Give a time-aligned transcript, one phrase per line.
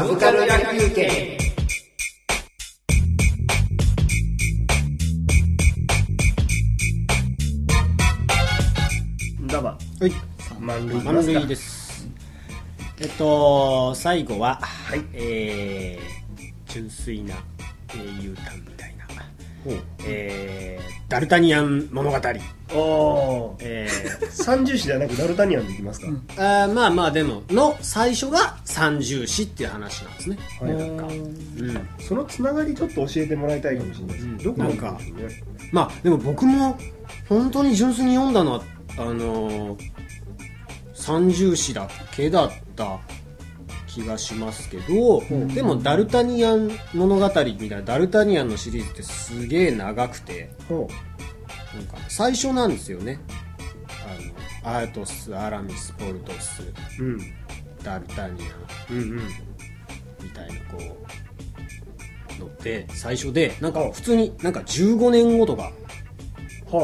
[0.00, 0.46] サブカル野
[0.80, 1.36] 球券
[9.46, 10.12] だばはい。
[10.58, 12.08] 満塁満です。
[12.98, 15.04] えっと最後は、はい。
[15.12, 17.34] えー、純粋な
[17.94, 19.04] 英雄譚みたいな、
[19.62, 19.82] ほう。
[20.06, 22.16] えー、ダルタニアン物語、
[22.72, 23.56] おー。
[23.58, 24.30] えー。
[24.30, 30.38] 三重視ではなくダルタニアンでいきますか、あーまあまあでもの最初が三重視っていう話なんですね。
[30.60, 30.76] はい。
[30.76, 31.06] なんか。
[31.06, 31.88] うん。
[31.98, 34.38] そのつながりちょっと教えてもらいたいかもしれないです、うん。
[34.38, 34.92] どこなんか。
[34.92, 35.00] ね
[35.72, 36.78] まあでも僕も
[37.28, 38.62] 本当に純粋に読んだのは
[38.96, 39.90] あのー
[40.94, 43.00] 三重視だけだった
[43.94, 45.22] 気がしますけど、
[45.54, 50.88] でもダルタニアン物語みたいなダルタニアンのシリーズってすげえ長くてほ
[51.74, 53.18] なんか最初なんですよね。
[54.64, 56.62] あのアートスアラミスポルトス
[57.00, 57.18] ううん。
[57.82, 58.42] ダルタニ
[58.90, 59.16] アンうんうん。
[60.22, 60.78] みたいなこ
[62.38, 65.72] うのって最初でなんか普通になんか15年後とか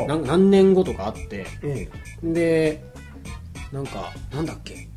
[0.09, 1.89] 何年後とかあってえ
[2.23, 2.83] で
[3.73, 4.89] なんかなんだっけ？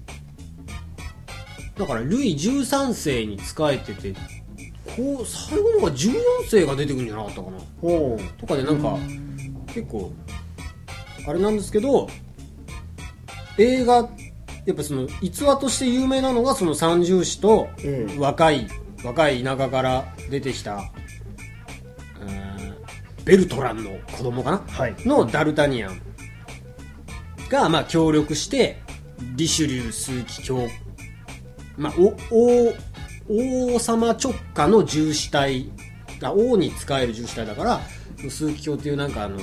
[1.79, 4.13] だからルイ13世に仕えてて
[4.95, 6.13] こう最後のが14
[6.47, 7.57] 世が出てくるんじゃなかったかな。
[8.37, 8.97] とかでなんか
[9.73, 10.11] 結構
[11.27, 12.09] あれなんですけど
[13.57, 14.09] 映画
[14.65, 18.67] やっぱその逸話として有名なのがその三重士とええ若い
[19.03, 20.91] 若い田舎から出てきた、
[22.21, 22.59] えー
[23.25, 24.57] ベルトランの子供かな？
[24.57, 24.95] うはい。
[25.05, 26.01] のダルタニアン
[27.47, 28.81] がまあ協力して
[29.35, 30.67] リシュリュー枢機卿
[31.79, 32.73] まあお王
[33.75, 35.71] 王様直下の重視隊
[36.19, 37.79] が王に仕える重視隊だから
[38.17, 39.39] 枢機卿っていうなんかあの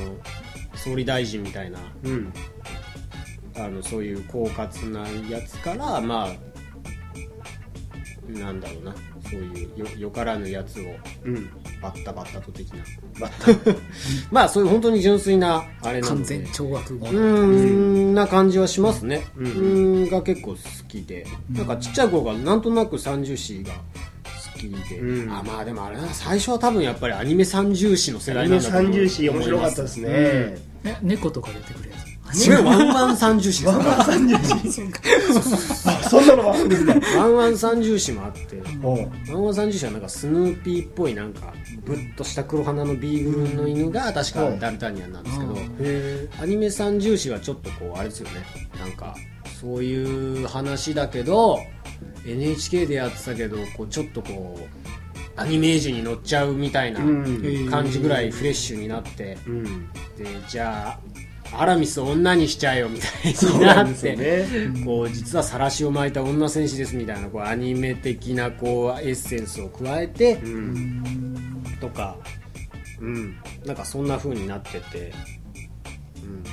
[0.74, 2.32] 総理大臣みたいなうん。
[3.58, 6.28] あのそういう狡猾なやつからまあ
[8.28, 8.94] なんだろうな
[9.30, 10.84] そういうよよからぬやつを
[11.24, 11.48] うん
[11.86, 12.78] バッタバッタと的な。
[13.20, 13.80] バッタ
[14.30, 17.06] まあそういう本当に純粋なあれな完全懲悪語。
[17.06, 19.24] うーんな感じはしますね。
[19.36, 20.56] ううんが結構好
[20.88, 23.72] きで、なんかちっちゃい頃からなんとなく三銃士が
[24.54, 25.32] 好きで、うん。
[25.32, 28.92] あまあでもあれな最初は多分やっぱりアニメ三銃士の世アニメ代なんだと思う。
[28.92, 30.58] 三銃士面白かったですね、え
[31.02, 32.05] 猫とか出てくるやつ？
[32.34, 34.70] 違うワンワン三銃士ですワンワン三銃士
[36.08, 41.52] そんなのワンワン三銃士もあってワンワン三銃士はなんかスヌーピーっぽいなんか
[41.84, 45.54] ぶっとした黒鼻のビーグルの犬が確かダルタニアンなんですけど、う。
[45.54, 48.44] んへアニメ三銃士はちょっとこうあれですよね。
[48.78, 49.14] なんか
[49.60, 51.60] そういう話だけど
[52.26, 57.00] NHK でやってたけどこうちょっとこうアニメージュに乗っちゃうみたいな
[57.70, 59.64] 感じぐらいフレッシュになってうん。
[60.18, 60.98] でじゃあ
[61.52, 64.46] アラミスを女にしちゃえよみたいになんって、ね。
[64.84, 71.66] こう実は晒しを巻いた女戦士ですみたいなこうアニメ的なこうエッセンスを加えてうん。
[71.80, 72.16] とか、
[73.00, 75.12] うん、なんかそんな風になってて、
[76.22, 76.44] うん、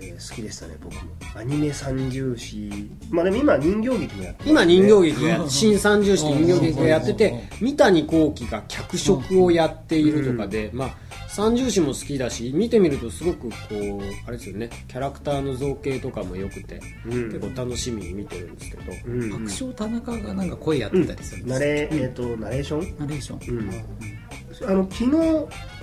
[0.00, 1.00] えー好きでしたね僕も。
[1.34, 2.70] アニメ三重視
[3.10, 4.50] まあでも今人形劇もやってね。
[4.50, 11.01] 今人形劇がや新三重視って人形劇がやってて三谷幸喜が脚色をやっているとかで、まあ
[11.34, 14.68] 三重視も好きだし見てみるとすごくこうあれですよね。
[14.86, 17.32] キャラクターの造形とかも良くて、うん。
[17.32, 19.30] 結構楽しみに見てるんですけど、うん。
[19.30, 22.98] 爆笑田中がなんか声やってたりするんですナレ,、えー、とナレーション？
[22.98, 24.70] ナレーション、うん。
[24.70, 25.10] あの昨日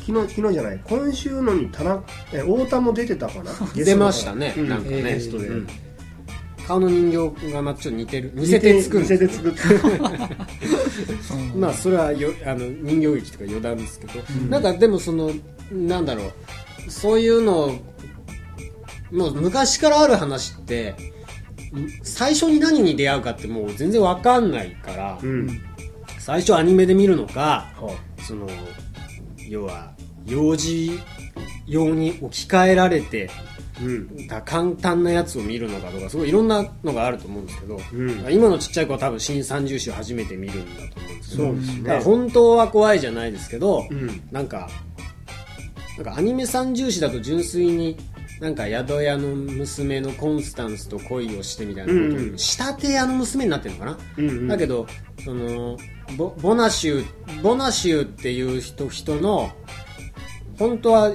[0.06, 0.82] 昨日昨日じゃない。
[0.84, 3.52] 今週のに田中え太田も出てたかな？
[3.76, 4.84] 出ましたね、うんなん。
[4.84, 5.68] かね、ゲストで、うん
[6.70, 8.32] 顔の人形がまあちょっと似てる。
[8.36, 9.08] 似せて作るん
[11.60, 14.14] まあそれはよあの人形劇とか余談ですけど、
[14.52, 15.32] なんかでもその
[15.72, 16.32] なんだろう。
[16.88, 17.72] そういうのを
[19.12, 20.96] もう昔からある話ってん
[22.04, 25.62] 最初に何に出会うかってもう全然わかんないから、うん。
[26.20, 28.48] 最初アニメで見るのかはその
[29.48, 29.92] 要は
[30.28, 31.00] 幼児
[31.66, 33.32] 用に置き換えられて
[33.82, 34.28] うん。
[34.28, 38.34] た簡単なやつを見るのかとかすごいいろんなのがあると思うんですけど、うん。
[38.34, 44.22] 今のちっちゃい子は多分新三重視を初めて見るんだと思うんですけどそうですだからね本当は怖いじゃないですけど、うん。
[44.32, 44.70] なんか
[45.98, 47.98] なんかアニメ三重視だと純粋に
[48.40, 54.48] なんか宿屋の娘のコンスタンスと恋をしてみたいなことに仕立て屋の娘になってるのかな、うんうん。
[54.48, 54.88] だけど
[55.26, 55.78] その
[56.18, 59.52] ボボナシュボナシュっていう人人の
[60.58, 61.12] 本当は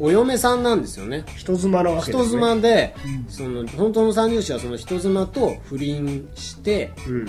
[0.00, 1.24] お嫁さんなんですよね。
[1.36, 2.94] 人妻なわけです、人ね、妻で、
[3.28, 7.28] その本当の三重視はその人妻と不倫してうん。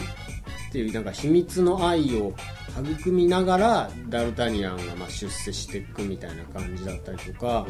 [0.69, 2.33] っていうなんか秘密の愛を
[2.79, 7.65] 育みながらダルタニアンがまあ出世していくみたいな感じだったりとか。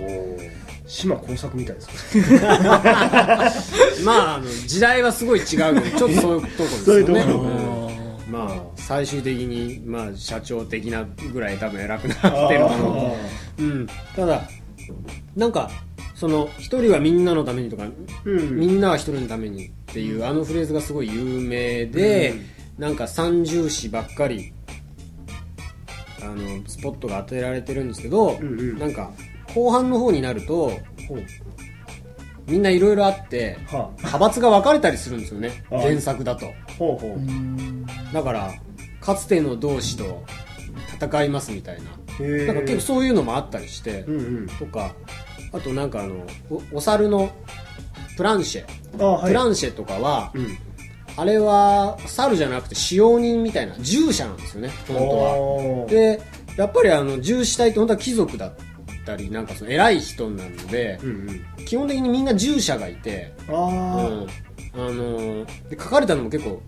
[0.85, 2.39] 島耕作みたいですね。
[4.03, 5.45] まああの時代はすごい違う
[5.81, 7.23] けどちょっとそういうところですよね。
[7.23, 8.31] そうん。
[8.31, 13.17] まあ最終的にまあ社長的なぐらい多分偉くなってるかなと
[13.59, 14.41] うん、ただ
[15.35, 15.69] なんか
[16.15, 17.85] その一人はみんなのためにとか、
[18.25, 18.59] うん。
[18.59, 22.33] みんなは一人のためにっていう、あのフレーズがすごい有名で、
[22.77, 24.51] なんか三重視ばっかり
[26.21, 28.77] あのスポットが当てられてるんですけど、うんうん。
[28.77, 29.11] なんか
[29.55, 30.71] 後半の方になると
[32.47, 35.63] みんないろいろあっては派閥が分かれたりするんですよね。
[35.71, 36.47] あ原作だと。
[36.77, 37.11] ほうほう。
[37.11, 38.53] うんだから
[38.99, 40.23] かつての同志と
[41.01, 44.47] 戦いますみたいななんか結構そういうのもあったりして、うんうん。
[44.47, 44.93] とか
[45.51, 47.29] あとなんかあのおお猿の
[48.17, 49.27] プランシェ、あはい。
[49.27, 50.57] プランシェとかは、うん。
[51.17, 55.81] あれは猿じゃなくて使用人みたいな従者なんですよね本当は。
[55.81, 56.21] はで
[56.55, 58.53] やっぱりあの従死体って本当は貴族だっ
[59.05, 61.65] たりなんかその偉い人なのでうんうん。
[61.65, 63.57] 基本的にみんな従者がいて、あうん。
[63.57, 64.25] あ、
[64.75, 66.61] あのーで書かれたのも結構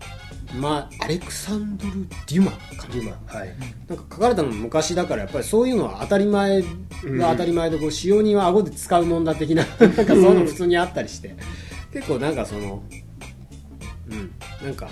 [0.54, 2.94] まあアレクサンドル・デュマかな。
[2.94, 3.54] 今はい。
[3.88, 11.34] なんか書かれたのも昔だからやっぱりそういうのは当たり前が当たり前でこう使用人は顎で使うもんだ的な なんかそういうの普通にあったりして。
[11.92, 12.82] 結構なんかその
[14.10, 14.30] うん
[14.64, 14.88] なんか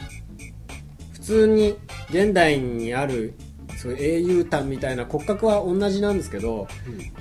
[1.13, 1.77] 普通に
[2.11, 3.35] 現代にある
[3.77, 6.69] そういう英雄譚みたいな骨格は同じなんですけど、こ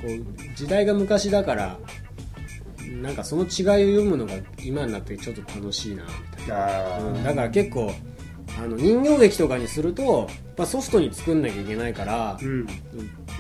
[0.07, 1.77] う時代が昔だから
[3.01, 3.50] なんかその違いを
[4.00, 6.95] 読むのが今になってちょっと楽しいなみたいな。
[6.97, 7.94] あうんだから結構
[8.62, 12.68] あの人形劇とかにするとやっぱソフトに作んなきゃいけないからー、うん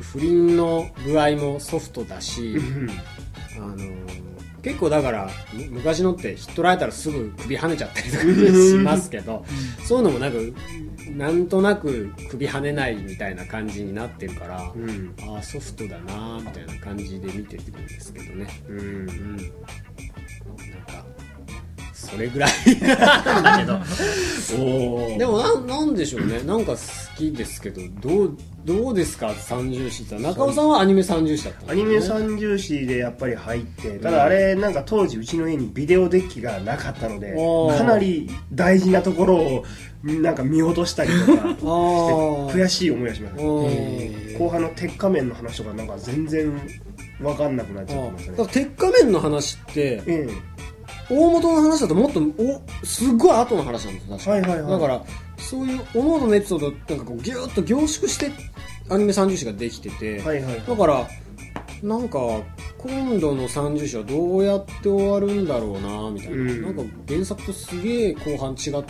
[0.01, 2.89] 不倫の具合もソフトだし、うん
[3.57, 3.75] あの
[4.61, 9.45] 結構だからむ昔のってひっ取られたらすぐ首跳ねちゃったりとかうんしますけど
[9.85, 10.37] そういうのもなんか
[11.15, 15.15] なんとなく首跳ねないみたいな感じになってるから、うん。
[15.27, 18.47] ああソフトだなーみたいな感じで見てるんですけどね。
[18.67, 18.79] うん。
[18.79, 19.37] うん。
[19.37, 21.05] なんか
[22.11, 22.51] それぐらい
[22.81, 23.79] だけど。
[24.61, 26.41] お でもなんなんでしょうね。
[26.45, 26.77] なんか好
[27.17, 29.33] きですけどどうどうですか？
[29.35, 30.15] 三重視って。
[30.15, 37.35] 中尾さんはアニメ三重視だったんですアニメ三重視でやっぱり入ってただあれなんか当時うちの家にビデオデッキがなかったので
[37.77, 39.65] かなり大事なところを
[40.03, 43.41] なんか見落としたりとかして悔しい思いがしました
[44.39, 46.51] 後半の鉄仮面の話とかなんか全然
[47.21, 48.47] 分かんなくなっちゃってましたね。
[48.53, 50.27] 鉄仮面の話ってえ
[51.09, 54.31] 大元の話だともっとおすっごい後の話なんですよ確か。
[54.31, 54.71] はいはいはい。
[54.71, 55.01] だから
[55.37, 58.31] そういう各々のエピソードをなんかこうギューッと凝縮して
[58.89, 60.63] アニメ三重視ができてて、えはいはい。
[60.65, 61.07] だから
[61.83, 62.19] なんか
[62.77, 66.61] 今度の三重視はどうやって終わるんだろうなみたいな、うん。
[66.61, 68.83] なんか原作とすげえ後半違っ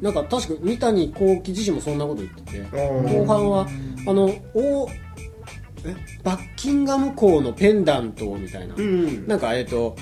[0.00, 3.66] なんか確か三谷幸喜自身もそんなこと言ってて後半は
[4.06, 4.88] あのお
[5.84, 9.26] えバッキンガム公のペンダントみたいな、うん。
[9.26, 9.96] なんかえっ、と、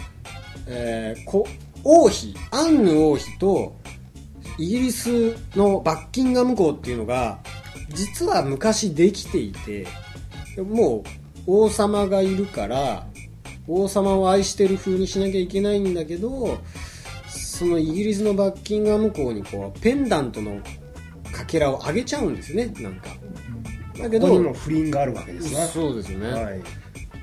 [0.67, 1.47] えーこ
[1.85, 3.77] 王妃アンヌ王妃と
[4.59, 7.39] イギリスのバッキンガム公っていうのが
[7.91, 9.87] 実は昔できていて
[10.61, 11.05] も
[11.47, 13.07] う王様がいるから
[13.69, 16.59] 王様を愛してる風にしなきゃいけないんだけど
[17.29, 20.61] そのイギリスのバッキンガム公にこうペンダントの
[21.33, 23.09] かけらをあげちゃうんですねなんか。
[23.99, 26.63] だけどここにも不倫があるわけですなそうですよね、はい。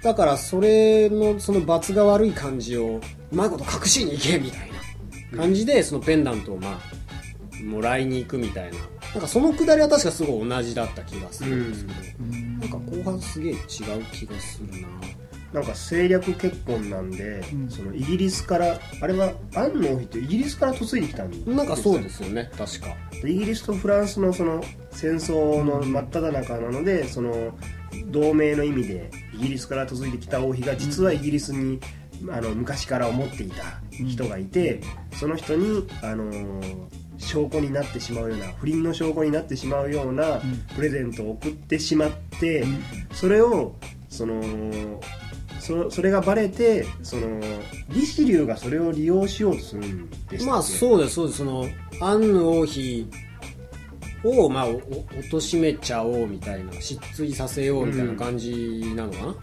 [0.01, 2.99] だからそれのその罰が悪い感じを
[3.33, 4.71] うまいこと隠しにいけみたい
[5.31, 8.77] な感じでそのペンダントをまあもらいに行くみたいな。
[9.13, 13.59] なんかそのくだりは確かすごい同じだった気がするんですけど、うんなんか後半すげえ違う
[14.11, 14.87] 気がするな。
[15.53, 17.69] なんか政略結婚なんで、うん。
[17.69, 22.87] そのイギリスからあれはアンの王妃ってイギリスから嫁いできたんですなんかそうですよね確か。
[23.23, 27.55] イギリスとフランスのその戦争の真っ只中なのでその
[28.07, 31.79] 同盟の意味でイギリスから嫁いできた王妃が実はイギリスに、
[32.31, 34.81] あの昔から思っていた人がいて、
[35.13, 40.41] その人に、あのー証拠になってしまうような不倫の証拠になってしまうような
[40.75, 42.65] プレゼントを送ってしまって、
[43.13, 43.75] それを
[44.09, 44.41] その
[45.59, 47.39] そそれがバレてその
[47.89, 51.37] リシリューがそれを利用しようとするんですまあそうですそうです。
[51.37, 51.65] その
[52.01, 53.07] アンヌ王妃
[54.23, 54.81] をまあおお
[55.31, 59.35] 貶めちゃおうみたいな失墜させようみたいな感じなのかな、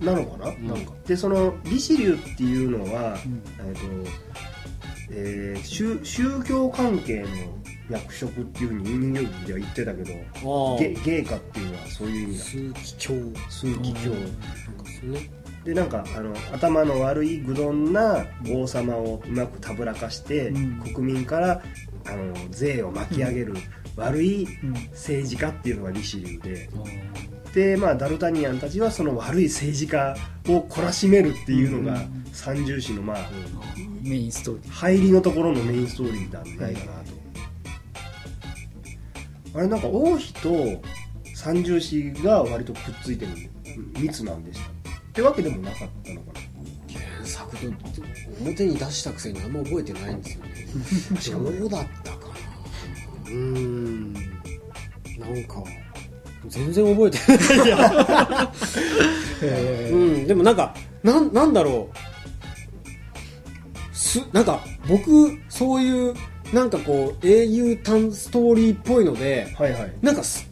[0.00, 0.66] なのかな,、ん。
[0.66, 0.92] なんか。
[1.06, 3.42] でそのリシリューっていうのは、ん。
[3.66, 3.80] えっ、と、
[5.10, 7.28] えー宗宗教関係の
[7.88, 10.12] 役職っていうふうに人形劇では言ってたけど
[10.72, 10.78] ああ。
[10.78, 12.44] ゲ芸家っていうのはそういう意味だ。
[12.44, 14.12] 枢機卿なんか枢機卿
[15.64, 20.80] でなんかあの頭の悪い愚鈍な王様をうまくたぶらかして、うん。
[20.94, 21.62] 国民から
[22.06, 23.54] あの税を巻き上げる
[23.96, 24.72] 悪いうん。
[24.90, 26.68] 政治家っていうのがリシリューで
[27.56, 30.14] で、まあ、ダルタニアンたちはその悪い政治家
[30.46, 33.30] を懲らしめるっていうのがうん三重視のまあ
[34.02, 34.70] メインストーリー。
[34.70, 36.92] 入りのところのメインストーリーなんじゃないかな
[39.52, 39.58] と。
[39.58, 40.82] あれなんか王妃と
[41.34, 43.32] 三重視が割とくっついてる
[43.98, 44.68] 密なんでした。
[44.68, 44.72] っ
[45.14, 46.40] てわけでもなかったのかな。
[46.92, 47.66] 原作と
[48.42, 50.30] 表に出したくせにあんま覚えてないんで
[51.14, 51.56] すよね。
[51.58, 53.30] どうだったかな。
[53.30, 54.12] うーん。
[54.12, 54.20] な
[55.30, 55.64] んか
[56.48, 57.18] 全然覚えて
[57.58, 57.68] ない。
[57.68, 58.52] や
[59.90, 61.96] うんでもなんかなんなんだろう。
[63.96, 66.14] すなんか僕そういう
[66.52, 69.92] なんかこう英雄単ストーリーっぽいのではいはい。
[70.02, 70.48] なんかす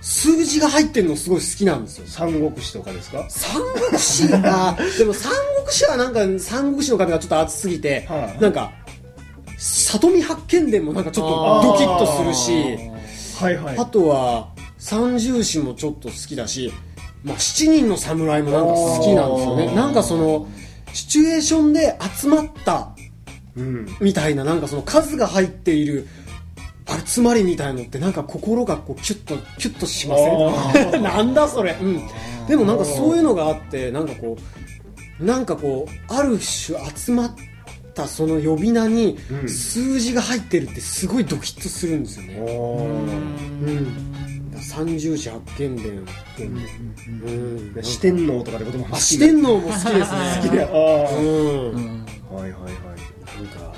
[0.00, 2.06] 数字が入ってるのすごい好きなんですよ。
[2.06, 3.26] 三国志とかですか？
[3.28, 5.32] 三国志が でも三
[5.64, 8.42] 国志はなんか三国志の壁がちょっと厚すぎて、はい。
[8.42, 8.72] なんか
[9.58, 12.78] 里見八犬伝もなんかちょっとドキッとするし
[13.42, 13.76] はいはい。
[13.78, 16.72] あとは三重詩もちょっと好きだし、
[17.24, 19.74] まあ、七人の侍もなんか好きなんですよね。
[19.74, 20.46] なんかその
[20.92, 22.90] シチュエーションで集まった
[23.56, 23.86] うん。
[24.00, 26.06] みたいななんかその数が入っている
[27.06, 31.02] 集まりみたいのってなんか心がこうキュッとキュッとしません？
[31.02, 31.76] なんだそれ。
[31.80, 32.00] うん。
[32.46, 34.36] でもなんかそういうのがあってなんかこ
[35.20, 37.34] うなんかこうある種集まっ
[37.94, 39.48] たその呼び名にうん。
[39.48, 44.27] 数字が入ってるってすごいドキッとするんですよね、うん
[44.60, 46.06] 三十字八犬伝
[46.38, 47.74] うん。
[47.74, 50.04] で四天王とかでことも好きあ四天王も好きですね。
[50.42, 51.70] 好きでああ、うん。
[51.72, 52.72] うんはいはいはい。
[53.36, 53.74] なんか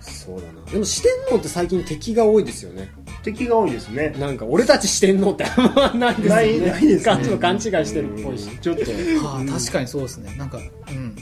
[0.00, 0.64] そうだな。
[0.70, 2.90] でも四天王って最近敵が多いですよね。
[3.22, 4.10] 敵が多いですね。
[4.18, 6.36] なんか俺たち四天王ってあんまないですよね。
[6.36, 7.38] ないないですね。
[7.38, 8.50] 勘違いしてるっぽいし。
[8.50, 8.58] うん。
[8.58, 8.82] ちょっと。
[9.26, 10.34] はあ、確かにそうですね。
[10.36, 11.14] なんかうん。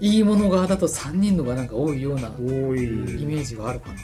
[0.00, 3.94] いいもの側だと3人のがなんか多いようなイメージがあるかな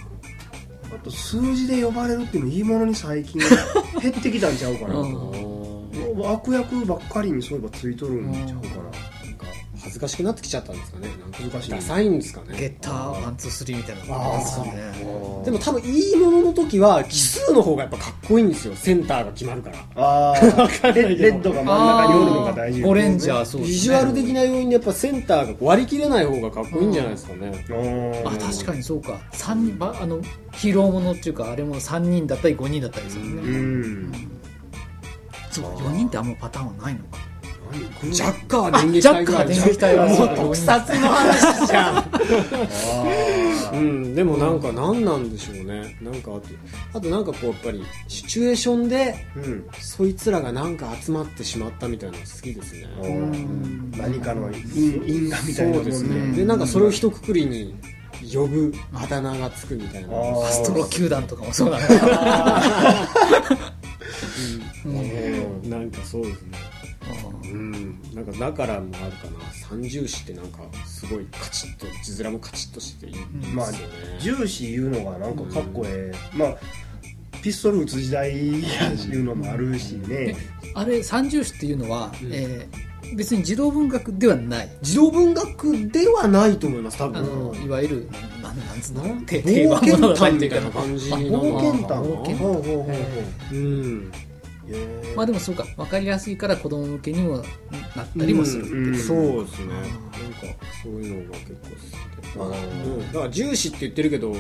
[0.95, 3.41] あと数字で呼ばれるっていうのいいものに最近
[4.01, 5.03] 減ってきたんちゃうかなう
[6.17, 9.14] と悪役ばっかりにそういえばついとるんちゃうかな
[9.95, 11.09] 恥ずかしくなってきちゃったんですかね。
[11.41, 11.71] 難しい。
[11.71, 12.59] ダサいんですかね。
[12.59, 14.73] ゲッター one two three みたいなありますよね。
[15.45, 18.75] でも多分いいものの時は奇数の方がやっぱかっこいいんですよ。
[18.75, 19.77] センターが決まるから。
[20.03, 23.75] ああレレッドが真ん中におるのが大事ゴレンジャーそうですね。
[23.75, 27.65] ビジュアル的な要因でやっぱセンターが割り切れない方がかっこいいんじゃないですかね。
[28.25, 29.21] ああ確かにそうか。
[29.33, 30.21] 三人ばあの
[30.55, 34.13] ヒーローものっていうかあれも3人だったり5人だったりするうねん。
[35.53, 37.19] そうか4人ってあんまパターンはないのか
[38.11, 42.05] ジャッカー電撃隊ぐらいジャッカー電撃隊はもう特撮の話じゃん。
[43.75, 45.97] うん、でもなんか何なんでしょうね。
[46.01, 46.43] なんかあと
[46.95, 52.87] あとなんかこうやっぱりシチュエーションでうんそいつらがなんか集まってしまったみたいなの好きですね。
[52.99, 56.27] おー何かの因因果みたいなそうですね。
[56.27, 57.75] ねでなんかそれを一括りに
[58.33, 60.09] 呼ぶあだ名がつくみたいな。
[60.17, 61.85] アストロ球団とかもそうだね。
[64.87, 64.89] う
[65.67, 65.71] ん。
[65.71, 66.74] なんかそうですね
[67.45, 68.01] うん。
[68.15, 69.53] なんかだからもあるかな。
[69.69, 73.67] 三重視ってなんかすごいカチッと字面もカチッとしていいですよね、まあ
[74.21, 76.57] 重視言うのがなんかかっこええ、まあ
[77.43, 80.37] ピストル撃つ時代やいうのもあるしね。
[80.75, 84.69] あれ三重視っていうのは、えー別に児童文学ではない。
[84.83, 88.09] 児童文学ではないと思います多あ分のいわゆる
[88.43, 90.57] なんなんつうの定冒険探みっていうか。
[90.57, 91.19] たいな感じの。
[91.19, 92.93] 冒険探冒険ほうほうほうほ
[93.53, 94.13] ううん
[95.17, 97.45] まあでもそうか分かりやすいから子供向けにもなっ
[98.19, 98.91] たりもする、う。
[98.91, 99.73] んそうですね。
[99.73, 101.57] なんかそういうのが結構
[102.39, 104.35] 好きで、うん、だから重視って言ってるけど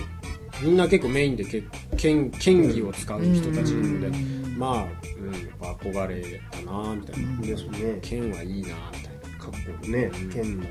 [0.62, 1.62] みんな結構メインでけ
[1.97, 4.59] 剣剣技を使う人たちなので、うん。
[4.59, 4.87] まあ、
[5.19, 7.99] うん、やっぱ憧れたなみたいな、ですね。
[8.02, 9.13] 剣はいいなみたいな。
[9.13, 9.13] か
[9.55, 10.71] っこいいね剣のね、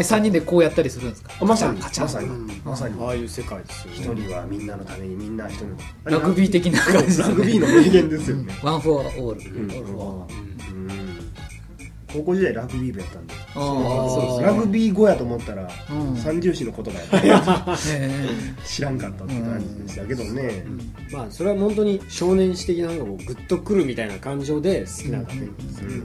[0.00, 1.32] 3人でこうやったりするんですか？
[1.40, 1.80] あまさに。
[1.80, 2.28] カチャンまさに。
[2.28, 2.46] うん。
[2.64, 3.02] まさに。
[3.02, 4.22] ああいう世界ですよね。
[4.22, 5.76] 一人はみんなのためにみんな一人の。
[6.04, 7.18] ラグビー的な感じ。
[7.18, 8.54] ラグビーの名言ですよね。
[8.62, 9.40] ワンフォーオール、
[12.12, 13.34] 高校時代ラグビー部やったんで。
[14.44, 16.16] ラグビー語やと思ったらうん。
[16.16, 18.28] 三重視の言葉やったえ。
[18.64, 20.64] 知らんかったって感じでしたけどね。
[21.12, 26.02] まあそれは本当に少年誌的ななんかこうグッとくるみたいな感情で好きなだけですね、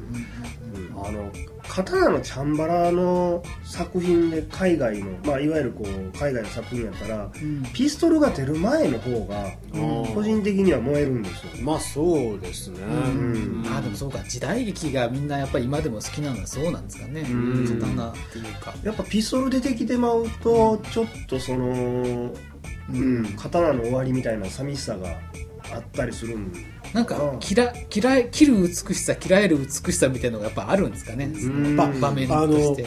[0.96, 1.30] あの
[1.70, 7.64] 刀のチャンバラの作品で海外の、まあ、いわゆるこう海外の作品やったらーうん。
[7.74, 10.14] ピストルが出る前の方がうん。
[10.14, 11.52] 個人的には燃えるんですよ。
[11.62, 13.64] まあそうですね、ん。
[13.68, 17.22] あでもそうか時代劇がみんなやっぱり今でも好きなのはそうなんですかね。
[17.22, 17.80] うん。
[17.80, 18.74] 刀っていうか。
[18.84, 22.32] やっぱピストル出てきてまうとちょっとその、
[22.94, 25.10] うん、刀の終わりみたいな寂しさが
[25.74, 26.52] あったりするん
[26.96, 27.40] なんかうん。
[27.42, 31.30] 嫌嫌い切る美しさ嫌える美しさみたいなのがやっぱあるんですかね。
[31.76, 32.86] 場場面として。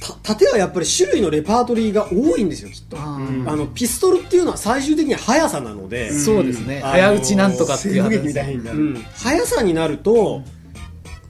[0.00, 2.98] た盾はやっぱり種類のレパートリーが多いんですよきっと。
[3.00, 3.18] あ
[3.56, 6.80] のピストルっていうのは最終的には速さなので、そうですね。
[6.82, 10.42] あのー早打ちなんとかっていう話西部劇みたいになる、うん、速さになると、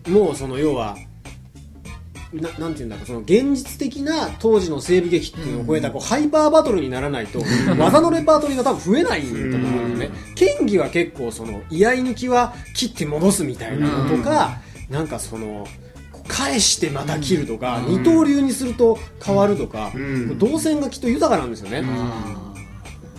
[0.08, 0.96] もうその要は
[2.32, 7.40] ななんていうんだろうその現実的な当時の西部劇っていうのを超えたこうハイパーバトルにならないと
[7.78, 9.50] 技のレパートリーが多分増えないと思うん
[9.98, 14.58] ですよね剣技は結構その居合抜きは切って戻すみたいなのとか
[14.90, 15.66] なんかその
[16.28, 20.38] 返してまた切るとか二刀流にすると変わるとかうん。
[20.38, 21.82] 動線がきっと豊かなんですよね。
[21.86, 22.52] あ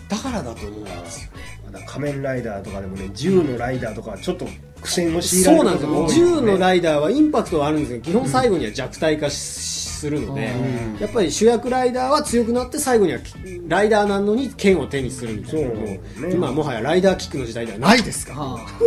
[0.10, 1.32] だからだと思うんですよ
[1.66, 4.48] まだ仮面ライダーとかでもね銃のライダーとかはちょっと
[4.82, 6.26] 苦戦を強いられそうなんですよ。
[6.26, 11.00] 銃のイライダーはインパクトはあるんですけど基本最後には弱体化しするので、うん。
[11.00, 13.20] やっぱり主役ライダーは強くなって最後には
[13.68, 16.00] ライダーなのに剣を手にするみたいなね。
[16.20, 18.34] う今はもはやライダーキックの時代ではないですか。
[18.38, 18.66] あ。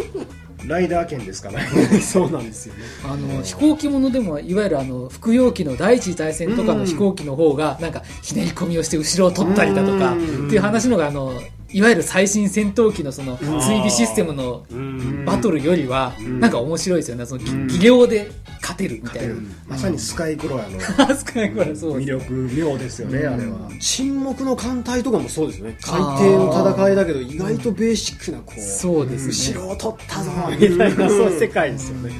[0.66, 1.56] ライダー剣ですかね。
[1.92, 2.80] らそうなんですよね。
[3.04, 11.32] あの飛行機ものでもいわゆるあの服用機の第一次大戦とかの飛行機の方がなんかひねり込みをして後ろを取ったりだとかってうんいう話のがあの
[11.72, 15.24] いわゆる最新戦闘機のその追尾システムのうん。
[15.24, 16.40] バトルよりはん。
[16.40, 17.26] なんか面白いですよね。
[17.26, 17.66] そのうん。
[17.68, 19.34] 技量で勝てるみたいな。
[19.68, 20.80] まさにスカイクロラの。
[20.80, 23.70] 少ないからそう魅力妙ですよねあれは。
[23.80, 26.22] 沈黙の艦隊とかもそうですよね海底
[26.52, 29.58] の戦いだけど意外とベーシックなこうそうですね。
[29.58, 32.12] 後ろを取ったぞみたいなそういう世界ですよね。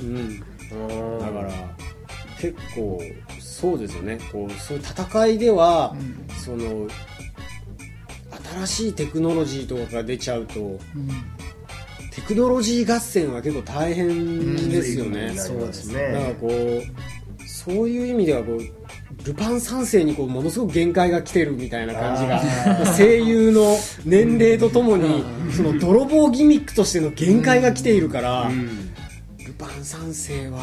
[0.00, 0.40] うん。
[0.40, 1.52] だだから
[2.38, 3.00] 結構
[3.38, 4.18] そうですよね。
[4.32, 5.94] こうそういう戦いでは、
[6.42, 6.88] その
[8.54, 10.78] 新しいテクノロジーとかが出ちゃうとうん。
[12.12, 18.60] テクノロジー合戦は結構大変ですよね、そうですだからねこうそういう意味ではこう
[19.24, 28.92] ルパン三世にこうものすごく限界が来てるみたいな感じが声優の年齢とともにその泥棒ギミックとしての限界が来ているから、うん。
[29.46, 30.60] ルパン三世は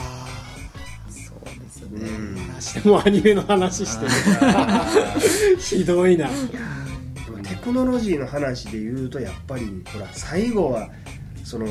[1.10, 2.36] そうですようねん。
[2.36, 4.12] 話してもアニメの話してる
[5.60, 6.29] ひどいな
[7.50, 10.89] テクノロジーの話で言うとやっぱりほら最後は
[11.44, 11.66] その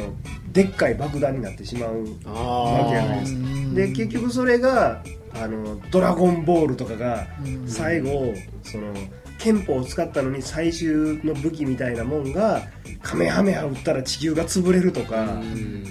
[0.53, 3.39] でっかい爆弾になってしまうわけじゃないですか。
[3.41, 5.03] うんで結局それが
[5.35, 7.69] あの「ドラゴンボール」とかがうん。
[7.69, 8.95] 最後その
[9.39, 12.63] 憲法を使ったのに最終の武器みたいなもんが
[13.03, 15.41] カメハメハ撃ったら地球が潰れるとか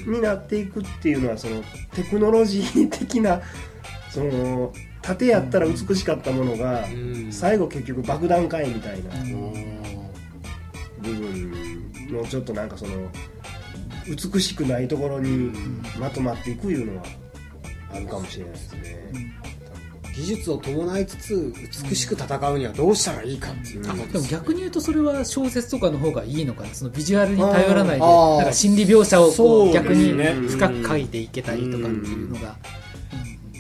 [0.08, 3.42] になっていくっていうのはそのテクノロジー的な
[4.10, 4.74] その
[5.06, 6.88] 盾やったら美しかったものがう
[7.28, 7.32] ん。
[7.32, 9.16] 最後結局爆弾かいみたいな。
[9.16, 9.54] うん。
[11.02, 13.10] 部分のちょっとなんかその
[14.08, 15.52] 美しくないところに
[16.00, 17.04] まとまっていくいうのは
[17.94, 19.06] あるかもしれないですね。
[20.16, 21.54] 技術を伴いつつ
[21.90, 32.56] 美しく戦うにはどうしたらいいかっていうところでも逆に言うとそれは小説とかの方がいいのかなそのビジュアルに頼らないでなんか心理描写をこそう逆にね深く書いていけたりとかっていうのが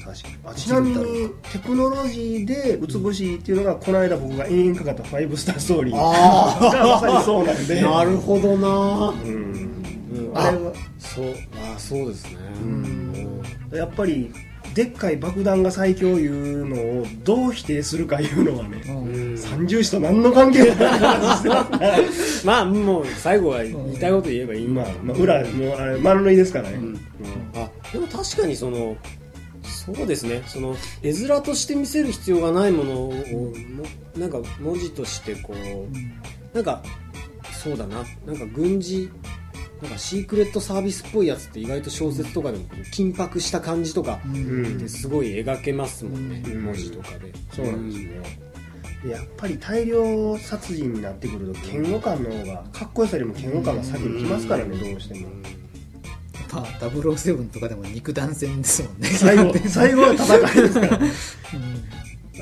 [0.06, 0.36] 確かに。
[0.46, 7.82] あちなみにテクノロジーで美しいっていうのがこの間僕が延々かかった「ファイブスターストーリー」あがまさにそうなんで。
[7.82, 8.68] なるほどな。
[9.10, 9.34] うん。
[9.34, 10.74] うんあれは？
[11.00, 11.34] そう。
[11.74, 12.38] あそうですね。
[12.62, 13.42] うん。
[13.74, 14.32] やっぱり
[14.74, 18.82] でっかい爆弾が最強いうのをどう否定するかいうのはね、
[19.38, 21.94] 三重視と何の関係もない話してますね
[22.44, 24.68] まあもう最後は言いたいこと言えばいい。
[24.68, 26.84] まあ、まあ、裏もうあれ満塁ですからね、うん。
[26.84, 26.98] うん。
[27.56, 28.98] あでも確かにその
[29.86, 30.44] そうですね。
[30.48, 33.54] その絵面として見せる必要がないものをも
[34.18, 36.82] なんか文字としてこうなんか
[37.54, 38.04] そうだな。
[38.26, 39.10] なんか軍事
[39.82, 44.78] なんかシークレットサービスっぽいやつって意外と小説とかでも緊迫した感じとかうん。
[44.78, 46.64] ですごい描けますもんね、うん。
[46.64, 47.34] 文字とかで。
[47.52, 48.10] そうなんですね、
[49.04, 55.28] でやっぱり大量殺人になってくると嫌悪感の方がかっこよさよりも嫌悪感が先に来ますからねどうしても
[56.56, 59.10] まあ007とかでも肉弾戦ですもんね。
[59.10, 60.98] 最後最後は戦いですから。
[60.98, 61.12] うん。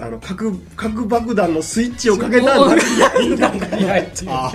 [0.02, 4.52] あの核核爆弾のスイッチをかけたんかいやっていうあ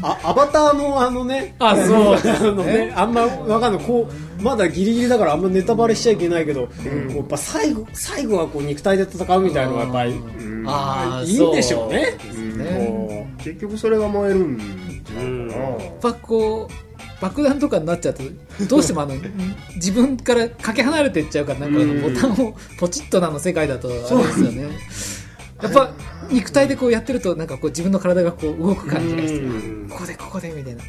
[0.00, 2.20] あアバターもあのねあそうあ
[2.54, 3.84] のねあんまわかんない。
[3.84, 10.64] こうまだギリギリだからあんまネタバレしちゃいけないけど、こうやっぱ最後最後はこう肉体で戦うみたいなのがやっぱりうん。
[10.68, 12.16] あーいいんでしょうね。
[12.56, 12.86] ね。
[12.86, 14.68] こ結局それが燃えるんじゃ
[15.16, 16.89] ないかな、やっぱこう
[17.20, 18.22] 爆弾とかになっちゃうと
[18.68, 19.14] どうしてもあの
[19.76, 24.68] 自分からかけ離れていっちゃうからなんかあのボタンをポチッとなの世界だとあれですよね。
[25.62, 25.92] やっぱ
[26.30, 29.88] 肉体でこうやってるとなんかこう自分の体がこう動く感じがしてうん。
[29.88, 30.82] ここでここでみたいな。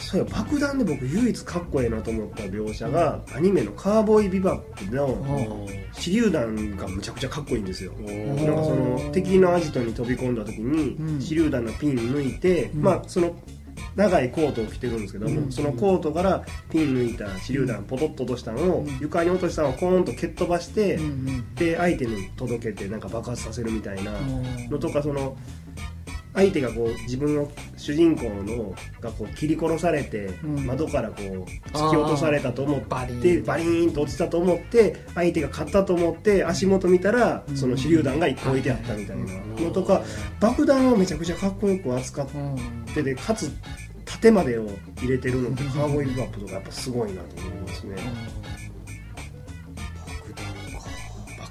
[0.00, 7.92] そうや爆弾で僕唯一かっこええなと思った描写が、アニメの「カーボーイビバップ」のう手榴弾がむちゃくちゃかっこいいんですよ。
[7.92, 11.18] んなんかその敵のアジトに飛び込んだ時にうん。
[11.18, 12.82] 手榴弾のピン抜いて、うん。
[12.82, 13.34] まあその
[13.96, 18.98] 長いコートを着てるんですけども、うんそのコートからピン抜いた手榴弾ポトッと落としたのを、うん。
[19.00, 25.36] 床に落としたのをコーンと蹴っ飛ばして、うんで相手に届けてなんか爆発させるみたいなうんのとかその
[26.34, 30.66] 相手がこう自分の主人公のがこう切り殺されて、うん。
[30.66, 31.24] 窓からこう
[31.76, 33.44] 突き落とされたと思ってバリーン。
[33.44, 39.24] バリーンと落ちたと思って相手が勝ったと思って足元見たらその手榴弾が1個置いてあったみたいな
[39.60, 40.02] のとか
[40.40, 42.84] 爆弾をめちゃくちゃかっこよく扱っうん。
[42.94, 43.50] ててかつ
[44.04, 44.66] 盾までを
[44.98, 47.96] 入れてるのってカーボーイビバップとかやっぱすごいなと思いますね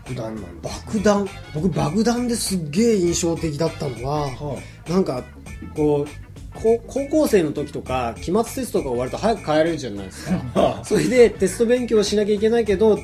[0.09, 1.27] 爆弾なんだ爆弾？
[1.53, 4.57] 僕爆弾ですっげえ印象的だったのはは
[4.89, 5.23] なんか
[5.75, 10.81] こうこ高校生の時とか期末テストが終わると早く帰れるじゃないですか。
[10.83, 12.99] それでテスト勉強しなきゃいけないけど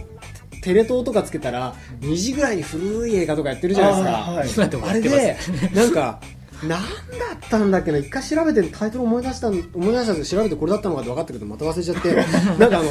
[0.63, 4.91] テレ東とかつけたら2時ぐらいに古い映画とかやってるじゃないですか、あーはい。
[4.91, 5.37] あれで、
[5.73, 6.21] なんか、
[6.63, 6.85] なんだ
[7.35, 12.15] ったんだっけな、一回調べてタイトル思い出したん、思い出したんで調べてこれだったのかって分かったけど、また忘れちゃって、
[12.57, 12.89] なんかあの、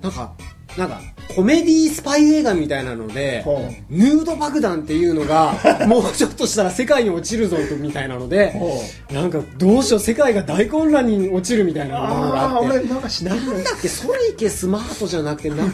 [0.00, 0.32] なんか、
[0.78, 1.00] なんか、
[1.34, 5.54] コメディスパイ映画みたいなので、ほヌード爆弾っていうのが、
[5.86, 12.66] もうちょっとしたら世界に落ちるぞとみたいなので、ほなんかどうしよう、世界が大混乱に落ちるみたいなものがあって。
[12.66, 15.66] 俺なんだっけ、それいけスマートじゃなくて、な、 なん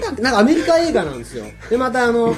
[0.00, 1.44] だっけ、なんかアメリカ映画なんですよ。
[1.70, 2.34] で、またあの、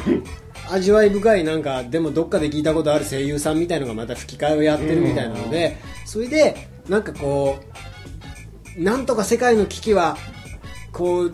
[0.71, 7.59] 味わい深いなんか、でもどっかで聞いたことある声優さんみたいのがまた吹き替えをやってるみたいなので、それで、なんかこ
[8.79, 10.17] う、なんとか世界の危機は、
[10.93, 11.33] こう、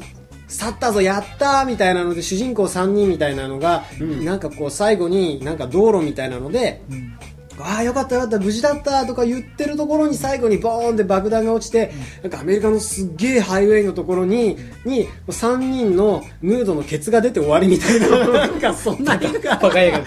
[0.53, 4.25] 去ったぞ、やったーみたいなので、主人公3人みたいなのが、ん。
[4.25, 7.19] なんかこう、最後になんか道路みたいなので、うん
[7.61, 20.01] ああよかったよかった無事だったとか言ってるところに最後にボーンって爆弾が落ちて、なんかアメリカのすっげえハイウェイのところに、に3人のヌードのケツが出て終わりみたいな なんかそんな映画バカ映画。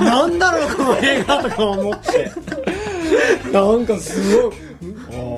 [0.00, 2.32] なんだろうこの映画とか思って。
[3.52, 4.52] なんかすごい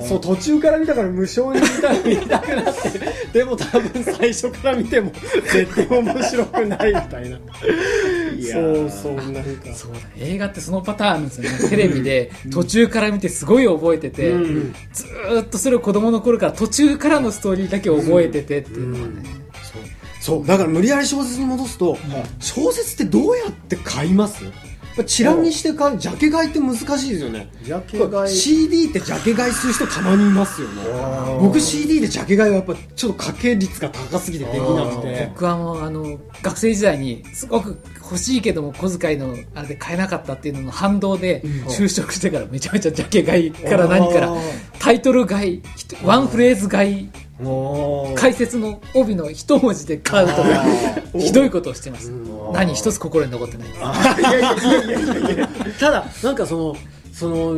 [0.07, 2.99] そう途中から見たから無性に見た見たくなって
[3.33, 5.11] でも多分最初から見ても
[5.51, 7.37] 絶対面白くないみたいな。
[7.37, 9.73] いやそうーそうなんか。
[9.73, 11.69] そうだ映画ってそのパターンですよね。
[11.69, 14.73] テレビで途中から見てすごい覚えてて、うん。
[14.93, 19.23] ずーっとそれを子供の頃から途中からのストーリーだけ覚えててっていうのはね、
[20.19, 20.45] そう。
[20.45, 21.97] だから無理やり小説に戻すと、
[22.39, 24.43] 小説ってどうやって買います？
[25.03, 27.49] チラ見して買うジャケ買いって難しいですよね。
[27.61, 28.35] ジャケ買い。
[28.35, 30.81] CD ってジャケ買いする人たまにいますよね。
[30.83, 31.39] ー。
[31.39, 35.29] 僕 CD でジャケ買いはやっぱちょっと掛け率が高すぎてできなくて。
[35.33, 44.31] 僕はもうあの学生時代にすごく欲しいけども小遣いのあれで買えなかったっていうのの反動で就職してからめちゃめちゃジャケ買いから何から
[44.79, 45.63] タイトル買い
[46.03, 47.09] ワンフレーズ買い
[48.15, 50.63] 解説の帯の一文字で買うとか
[51.19, 52.11] ひどいことをしてます。
[52.53, 53.67] 何一つ心に残ってない。
[55.79, 56.77] ただなんかその
[57.11, 57.55] その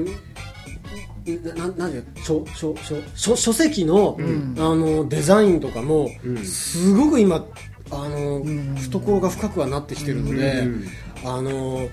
[1.55, 4.55] なななんで書書書書書籍の,、ん。
[4.57, 6.37] あのデザインとかも、うん。
[6.43, 7.45] すごく今
[7.91, 8.75] あの、ん。
[8.75, 10.87] 懐が深くはなってきてるので、うん
[11.25, 11.89] あの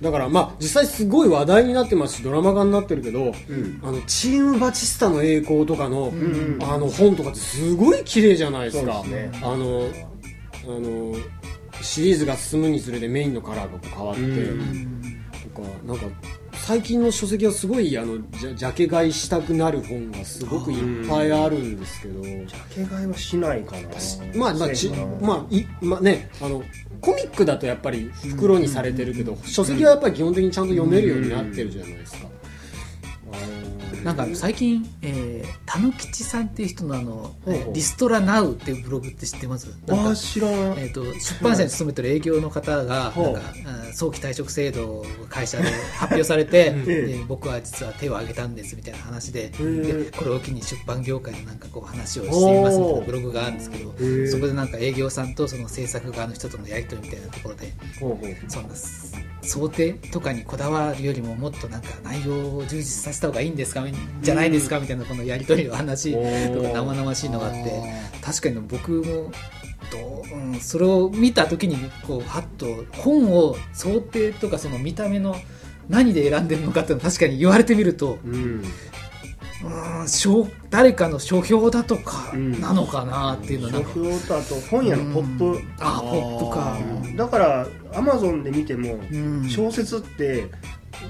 [0.00, 3.80] だからまあ実際すごい話題になってますしドラマ化になってるけど、うん。
[3.82, 9.02] あのチームバチスタの栄光とかの,、んあの本とかってすごい綺麗じゃないですか。
[9.02, 9.30] すね。
[9.42, 9.88] あの
[10.64, 11.14] あの
[11.80, 15.24] シリーズが進むにつれてメインのカラーがこう変わって、うん。
[15.54, 16.06] とかなんか
[16.66, 23.88] 最近の書籍はすごいあのジャジャケ買いしたくなる本がすごくいっぱいあるんですけど、ジャケ買いはしないかな。
[24.34, 24.88] まあまあち
[25.20, 26.62] まあいまあねあの
[27.02, 32.28] コミックだとやっぱり袋にされてるけど、書籍はやっぱり基本的にちゃんと読めるようになってるじゃないですか。
[34.04, 37.74] なんか最近、えー、たぬきちさんっていう人のあの、ほうほう。
[37.74, 39.68] リストラナウっていうブログって知ってます？
[39.86, 40.52] なんかあー知らん。
[40.78, 43.30] えー、と出版社に勤めてる営業の方がほう。
[43.30, 43.54] んなか
[43.94, 45.64] 早期退職制度が会社で
[45.96, 47.02] 発表されてええ。
[47.18, 57.72] で僕は実は手を挙げたんですみたいな話でえでこれを機に出版業界のなんかこう話をしていますみたいなブログがあるんですけどえそこでなんか営業さんとその制作側の人とのやり取りみたいなところで
[58.48, 58.68] そんな
[59.42, 63.84] 想定とかにこだわるよりももっとなんか内容を充実させた方がいいんですか？
[64.22, 64.78] じゃないですか？
[64.80, 66.12] みたいなこのやり取りの話
[66.52, 67.82] とか生々しいのがあって。
[68.22, 69.30] 確かに僕も
[69.92, 75.36] どう、うん、それを見た時にこうハッと本を想定とかその見た目の
[75.90, 78.34] 何で選んでるのかって確かに言われてみるとうん。
[78.34, 85.44] うん書誰かの書評だとかうんなのかなっていうのはなんか、書評とあと本屋のポップ。
[85.44, 85.74] うん。
[85.78, 86.78] あポップか。
[87.16, 89.48] だからアマゾンで見てもうん。
[89.48, 90.48] 小説って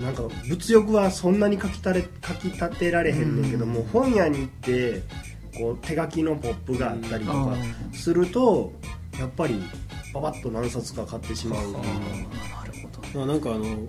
[0.00, 5.02] なんか物欲はそんなに書きたれ書き立てられへんねんけども、うん本屋に行って
[5.56, 7.56] こう手書きのポップがあったりとか
[7.92, 8.72] うすると
[9.18, 9.62] やっぱり
[10.12, 11.74] パパッと何冊か買ってしまう、
[13.14, 13.88] まあなんかあの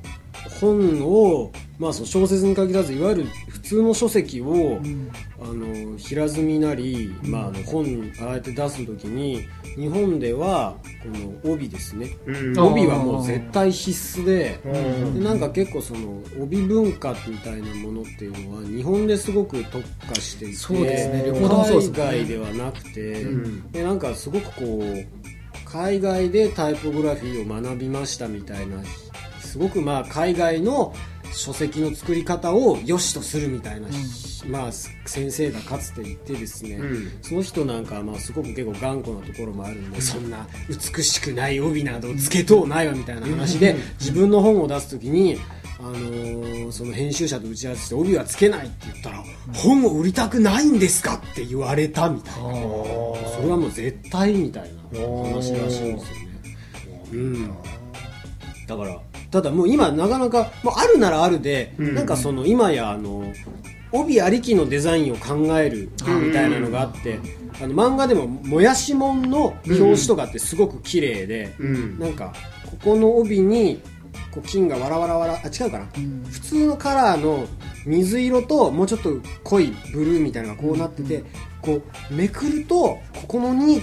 [0.60, 5.12] 本をまあ、その小説に限らずいわゆる普通の書籍を、うん。
[5.42, 11.10] あの平積みなり、まあ、あの本ああやって出す時に日本ではこ
[11.46, 12.18] の帯ですね。
[12.26, 12.58] うん。
[12.58, 15.20] あ帯はもう絶対必須でうん。
[15.20, 21.24] でなんか結構その帯文化みたいなものっていうのは日本ですごく特化していてそうですね。
[21.28, 21.50] 海ね。
[21.92, 23.72] 外ではなくて、うん。
[23.72, 28.78] でなんかすごくこう海外でタイポグラフィーを学びましたみたいな
[29.56, 30.94] すごくまあ海外の
[31.32, 33.88] 書籍の作り方を良しとするみたいな、
[34.48, 37.12] まあ、先生がかつていてですね、うん。
[37.22, 45.38] その人なんかはまあすごく結構頑固なところもあるんで、そんな美しくない帯などつけとうないわみたいな話で、自分の本を出す時に、
[45.80, 56.26] あのーその編集者と打ち合わせして帯はつけないって言ったら、本を売りたくないんですかって言われたみたいな、それはもう絶対みたいな話らしいんですよね。
[57.14, 57.56] うん
[58.68, 59.00] だから
[59.32, 63.32] ただもう今なかなかもうあるならあるで、うんなんかその今やあの
[63.92, 65.90] 帯ありきのデザインを考える
[66.22, 67.20] みたいなのがあって、
[67.62, 72.00] あの漫画でももやしもんの表紙とかってすごく綺麗で、うん。
[72.00, 72.34] なんか
[72.66, 73.82] ここの帯に
[74.32, 76.26] こう金がわらわらわらあ違うかな、ん。
[76.26, 77.46] 普通のカラーの
[77.86, 81.24] 水色ともうちょっと濃いブルーみたいなのがこうなってて、
[81.62, 83.82] こうめくるとここのに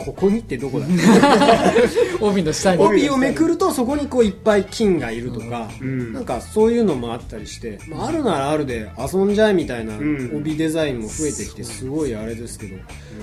[0.00, 0.86] ここにってどこだ？
[2.20, 2.82] 帯の下に。
[2.82, 6.12] 帯をめくるとそこにこういっぱい金がいるとか、うん。
[6.14, 10.32] なんかそういうのもあったりして、まあ、あるならあるで遊んじゃえみたいなうん。
[10.34, 12.76] 帯デザインも増えてきてすごいあれですけど、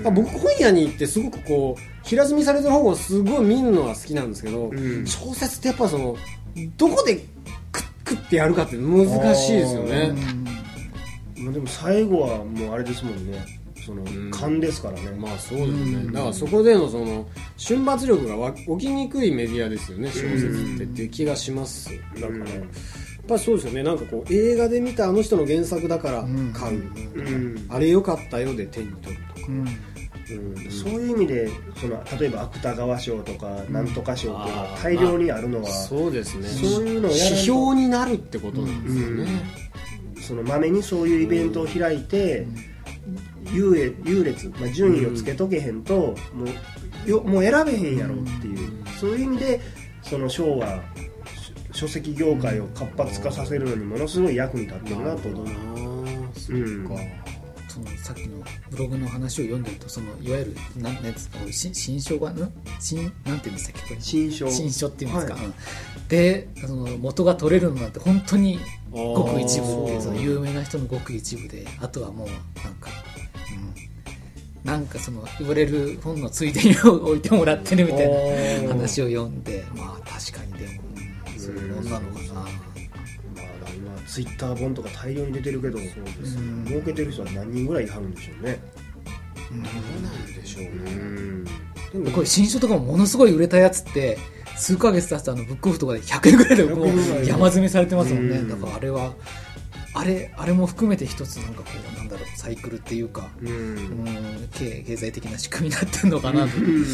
[0.04, 5.06] まあ僕本屋に行ってすごくこう平積みされてる本をすごい見るのは好きなんですけど、ん。
[5.06, 6.16] 小説ってやっぱその
[6.78, 7.16] どこで
[7.72, 10.14] クックってやるかって難しいですよね。
[11.38, 13.57] まあでも最後はもうあれですもんね
[13.88, 20.10] その勘ですからね、まあそうですね、だからそこでのその瞬発力がわ起きにくいメディアですよね。
[20.10, 21.90] 小説ってっていう気がします。
[22.20, 22.46] だから、やっ
[23.26, 23.84] ぱりそうですよね。
[23.84, 26.84] なんかこう映画で見たあの人の原作だから買う、
[27.16, 27.66] うん。
[27.70, 29.60] あれ良かったよで手に取るとか、うん。
[29.60, 30.72] うん。
[30.72, 36.50] そういう意味でその例えば芥川賞とかなんとか賞っていうのが大量にあるのは、そうですね。
[36.50, 39.28] そういうのを指標になるってことなんですよね、
[40.20, 42.46] そのまめにそういうイベントを開いて、
[43.52, 46.16] 優劣優劣、まあ、順位をつけとけへんと、も
[47.06, 49.62] うよもう選べへんやろっていう、そういう意味で
[50.02, 50.82] その賞は
[51.72, 55.30] 書書籍業界を活発化させるのにものすごい役に立ってるなと。
[55.30, 55.46] 思う
[56.50, 56.88] うん。
[56.88, 56.96] か、
[57.68, 62.54] そのさっきのブログの話を読んでるとそのいわゆるなんなんですかし新書がん？
[62.80, 64.02] 新なんていうんでしたっけこれ？
[64.02, 64.50] 新書。
[64.50, 65.46] 新書っていうんですか、はい。
[65.46, 65.54] うん。
[66.08, 68.60] でその元が取れるのなんて本当に
[68.92, 73.17] ごく一部っていうその有名な人のごく一部であとはもうなんか、うん、
[74.64, 80.84] なんかその言われる本のついでに置いてもらってるみたいな話を読んでまあ確かにでも、
[81.34, 82.34] うん、そういうもんなのかな。
[82.34, 82.48] まあ
[83.74, 88.60] 今ツイッター本とか大量に出てるけどそうですうん儲けてる人は何人ぐらいいはるんでしょうね。
[89.50, 91.46] どうなんでしょうね、うん
[91.94, 94.18] でもこれ新書とかもものすごい売れたやつって
[94.58, 98.38] 数ヶ月経つとあのブックオフとかで100円ぐらいでも100円ぐらいう山積みされてますもんね。
[98.38, 98.50] うん。
[98.50, 99.14] だからあれは
[99.98, 103.50] あれあれも含めて一つなんかこうなんだろうサイクルっていうか、うん。
[103.50, 106.86] うん、経経済的な仕組みになってんのかなと、うん。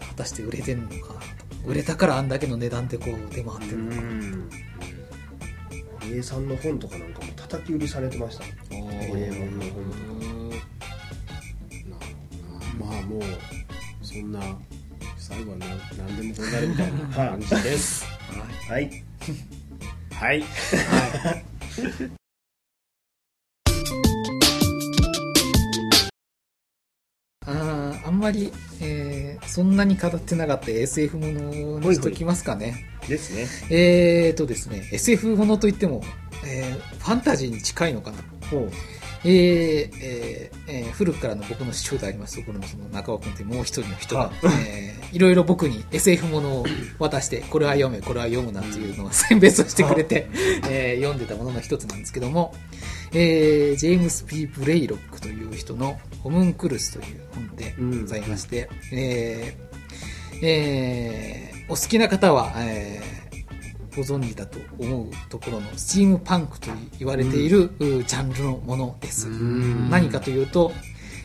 [0.00, 1.06] 果たして売れてんのかなと。
[1.66, 4.50] 売れたからあんだけの値段でこう出回ってるのかな、うん。
[6.04, 8.44] A さんの本とかなんかも叩き売りされてました。
[8.44, 9.08] あー。
[9.08, 10.62] ホリエモンの本とか。
[12.80, 13.22] まあもう
[14.02, 14.40] そんな
[15.18, 15.68] 最後は何
[15.98, 18.06] 何でもござるみたいな感じです。
[18.70, 19.04] はい。
[20.14, 20.42] はい。
[20.42, 22.12] あー
[27.46, 32.86] あんまり、えーそんなに語ってなかった SF ものにしときますかね。
[33.08, 33.46] ですね。
[33.70, 36.02] えーとですね SF ものといっても、
[36.46, 38.18] えーファンタジーに近いのかな。
[38.50, 38.70] ほう。
[39.24, 42.36] えーえーえー古くからの僕の師匠であります。
[42.38, 44.32] ところのその中尾君というもう一人の人がは、
[44.68, 46.64] えーいろいろ僕に SF ものを
[46.98, 50.26] 渡してこれは読めこれは読むなっていうのを 選別をしてくれて、
[50.70, 52.54] えー読んでたものの一つなんですけども、
[53.14, 63.12] えージェームス・ P・ ブレイロックという人の「ホムンクルス」という本でございまして、えーえーお好きな方は、えー
[63.94, 69.28] ご存知だと思うところのスチームパンクと言われている、うジャンルのものです。
[69.28, 70.72] 何かというと、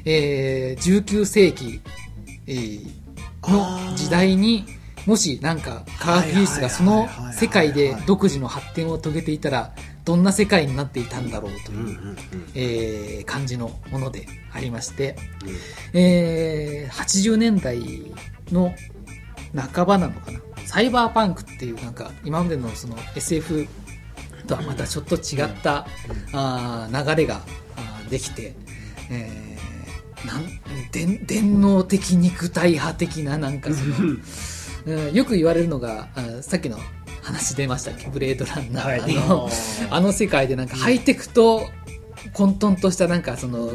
[0.03, 1.79] えー19世紀、
[2.45, 3.07] えー
[3.47, 4.65] の時代に
[5.05, 9.73] もしなんか科学技術がその世界で独自の発展を遂げていたら
[10.07, 12.15] どんな世界になっていたんだろうという、
[12.55, 15.17] えー感じのものでありまして、
[15.93, 17.77] えー80年代
[18.49, 18.73] の
[19.73, 20.39] 半ばなのかな。
[20.65, 23.67] サイバーパンクっていうなんか今までのその SF
[24.47, 25.85] とはまたちょっと違った、
[26.31, 27.41] あー流れが
[27.75, 28.55] あーできて、
[29.11, 30.45] えーなん
[30.93, 34.15] 電電脳的肉体派的ななんかその、
[34.87, 36.07] うんよく言われるのが
[36.41, 36.79] さっきの
[37.27, 38.07] 話出ましたっけ？
[38.07, 39.01] ブレードランナー、はい。
[39.01, 39.49] あの
[39.91, 41.67] あの世界でなんかハイテクと
[42.33, 43.71] 混沌としたなんかその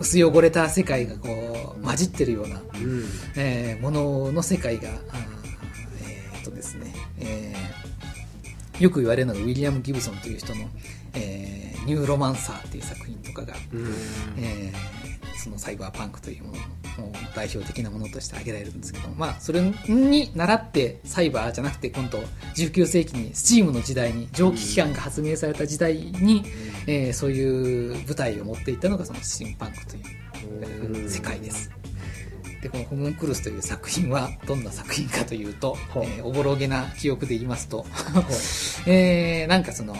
[0.00, 3.04] 薄汚れた世界がこう混じってるような、うん。
[3.36, 10.68] えーものの世界がえーっとですね、えーよく言われるのがウィリアム・ギブソンという人の、
[11.14, 13.94] えーニューロマンサーっていう作品とかが、うん。
[14.38, 15.03] えー
[15.36, 16.58] そのサイバーパンクというもの
[17.06, 22.18] の代表的なものとして挙げられるんですけど、まあ、それに倣ってサイバーじゃなくて今度
[22.56, 26.44] 19世紀にスチームの時代に蒸気機関が発明された時代に、
[26.86, 30.02] えーそういう舞台を持っていったのがそのスチームパンクという、
[30.62, 31.70] えー世界です。
[32.62, 37.84] でこの「ホムンクルス」という作品はどんな作品かというと、えおぼろげな記憶で言いますと、
[38.86, 39.94] えーなんかその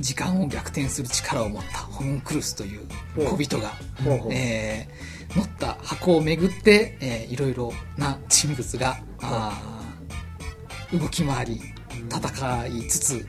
[0.00, 2.86] 時間を逆転する力を持ったホムンクルスという
[3.16, 3.72] 小人が、
[4.30, 8.98] えー乗った箱をめぐって、えーいろいろな人物が、
[10.92, 11.60] 動き回り
[12.08, 13.28] 戦いつつ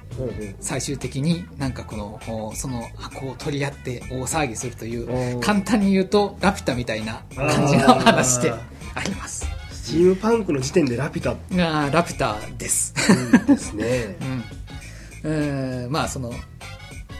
[0.60, 5.40] 最終的になんかこのおその箱を取り合って大騒ぎするといおうー。
[5.42, 9.46] 簡単に言うとラピュタみたいな感じの話であります。
[9.72, 11.32] スチームパンクの時点でラピュタ。
[11.32, 12.94] あーラピュタです。
[13.46, 14.18] ですね。
[14.22, 14.61] うん
[15.24, 16.32] えーまあその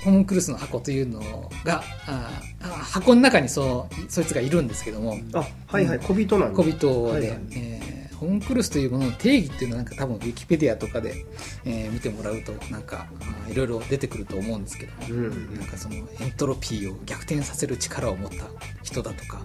[0.04, 5.18] ホムンクルスの箱というのがあ箱の中にそうそいつがいるんですけども。
[5.34, 6.56] あはいはい小人なんだ。
[6.56, 7.40] 小人で、はいはい。
[7.56, 11.26] えーホムンクルスというものの定義っていうのはなんか多分ウィキペディアとかで、
[11.66, 13.08] えー見てもらうとなんか
[13.50, 15.56] いろいろ出てくると思うんですけども、うん。
[15.60, 18.46] なんかそのエントロピーを逆転させる力を持った
[18.84, 19.42] 人だとか、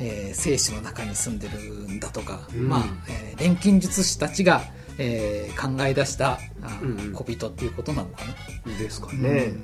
[0.00, 1.58] えー生死の中に住んでる
[1.92, 2.68] んだとか、うん。
[2.68, 4.62] まあ、えー錬金術師たちが、
[4.98, 7.12] えー考え出したあーうんうん。
[7.12, 8.22] 小人っていうことなのか
[8.66, 8.78] な。
[8.78, 9.54] ですかね。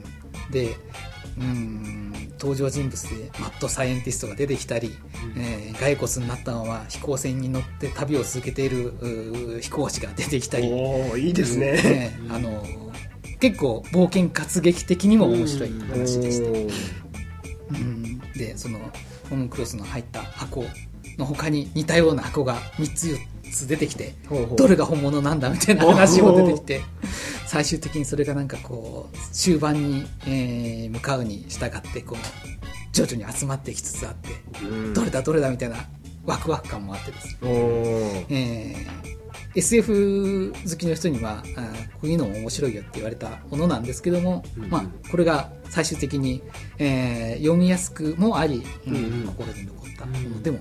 [0.47, 0.53] うん。
[0.53, 0.77] で
[1.39, 4.97] うん登場人物でマッドサイエンティストが出てきたり、
[5.37, 10.69] えー骸骨になったまま飛行船に乗って旅を続けているうー飛行士が出てきたり。
[10.71, 11.73] おおいいですね。
[11.73, 12.65] ねあの
[13.41, 16.69] 結構冒険活劇的にも面白い話でして、
[17.71, 18.21] うん。
[18.33, 18.79] でその
[19.29, 20.65] ホムンクロスの入った箱
[21.19, 23.19] の他に似たような箱が3つ4
[23.55, 24.15] つ出てきて
[24.57, 26.81] どれが本物なんだみたいな話も出てきて
[27.47, 32.19] 最終的にそれがなんかこう終盤に、えー向かうに従ってこう
[32.93, 34.31] 徐々に集まってきつつあって
[34.65, 34.95] うん。
[34.95, 35.77] どれだどれだみたいな
[36.25, 38.27] ワクワク感もあってですね。
[38.29, 39.15] えー
[39.57, 46.43] SF 好きの人にはあーこういうのも面白いよって言われたものなんですけども、うんまあ、これが最終的に、
[46.79, 50.59] えー読みやすくもあり、うん心に残ったものでも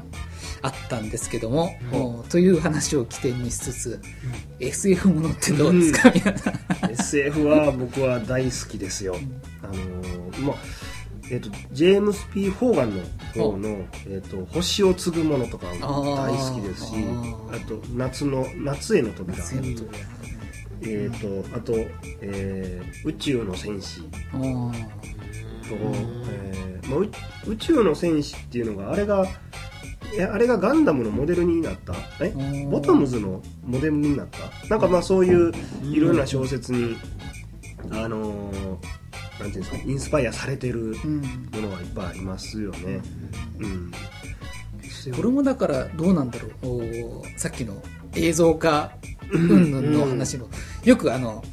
[0.62, 1.98] あったんですけども、う。
[1.98, 4.02] んおという話を起点にしつつ、
[4.60, 9.16] SF ものってどうですか、皆さん SF は僕は大好きですよ。
[9.62, 10.56] あのーまあ
[11.32, 13.04] えっとジェームス・ P・ フォーガンの
[13.34, 16.92] 方の「えっと星を継ぐもの」とかも大好きですし
[17.52, 19.98] あと夏の「夏への扉」夏への扉
[20.86, 21.74] えっとあと、
[22.22, 24.02] えー宇宙の戦士」
[25.78, 25.84] と、
[26.30, 27.10] えーまあ、う
[27.52, 29.26] 宇宙の戦士っていうのがあれが
[30.18, 31.94] えあれがガンダムのモデルになった？
[32.24, 32.30] え？
[32.70, 34.68] ボトムズのモデルになった？
[34.68, 35.52] なんかまあそういう
[35.92, 36.96] いろいろな小説に
[37.92, 38.78] あのー
[39.40, 39.78] なんていうんですか？
[39.78, 41.22] インスパイアされてるうん。
[41.52, 43.02] ものがいっぱいありますよね。
[43.60, 43.92] うん。
[45.16, 47.24] これもだからどうなんだろう？
[47.40, 47.82] さっきの
[48.16, 48.92] 映像化
[49.32, 50.48] 云々の話も、
[50.86, 51.44] よくあの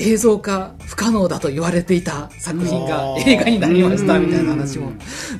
[0.00, 4.92] 映像化不可能だと言われていた作品が映画になりましたみたいな話も。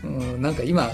[0.04, 0.90] うん、うん、なんか今も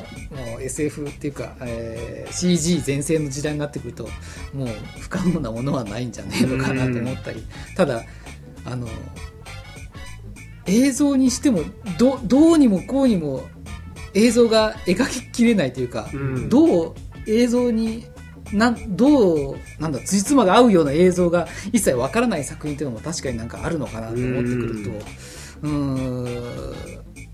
[0.59, 4.05] う SF っていうか、えー CG 全盛の時代になってくると
[4.53, 4.69] もう
[5.01, 7.45] 不可能なものはないんじゃねえのかなと思ったり。
[7.77, 8.03] ただ
[8.65, 8.89] あの
[10.67, 11.61] 映像にしても
[11.99, 13.45] どどうにもこうにも
[14.15, 16.49] 映像が描ききれないというか、うん。
[16.49, 16.95] どう
[17.27, 18.07] 映像に
[18.53, 24.91] なんどうなんだ辻褄が合うような映像が一切わからない作品っていうのも確かになんかあるのかなと思ってくると
[25.63, 26.25] うーん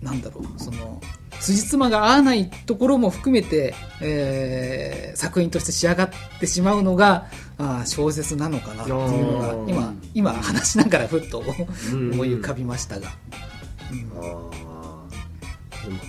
[0.03, 1.01] なんだろうその
[1.40, 7.27] 辻褄が合わないところも含めて、えー作品として仕上がってしまうのが
[7.59, 12.12] あー小説なのかなっていうのが今今話しながらふっとうん。
[12.12, 13.09] 思い浮かびましたが、
[13.90, 13.98] あー。
[13.98, 14.50] でも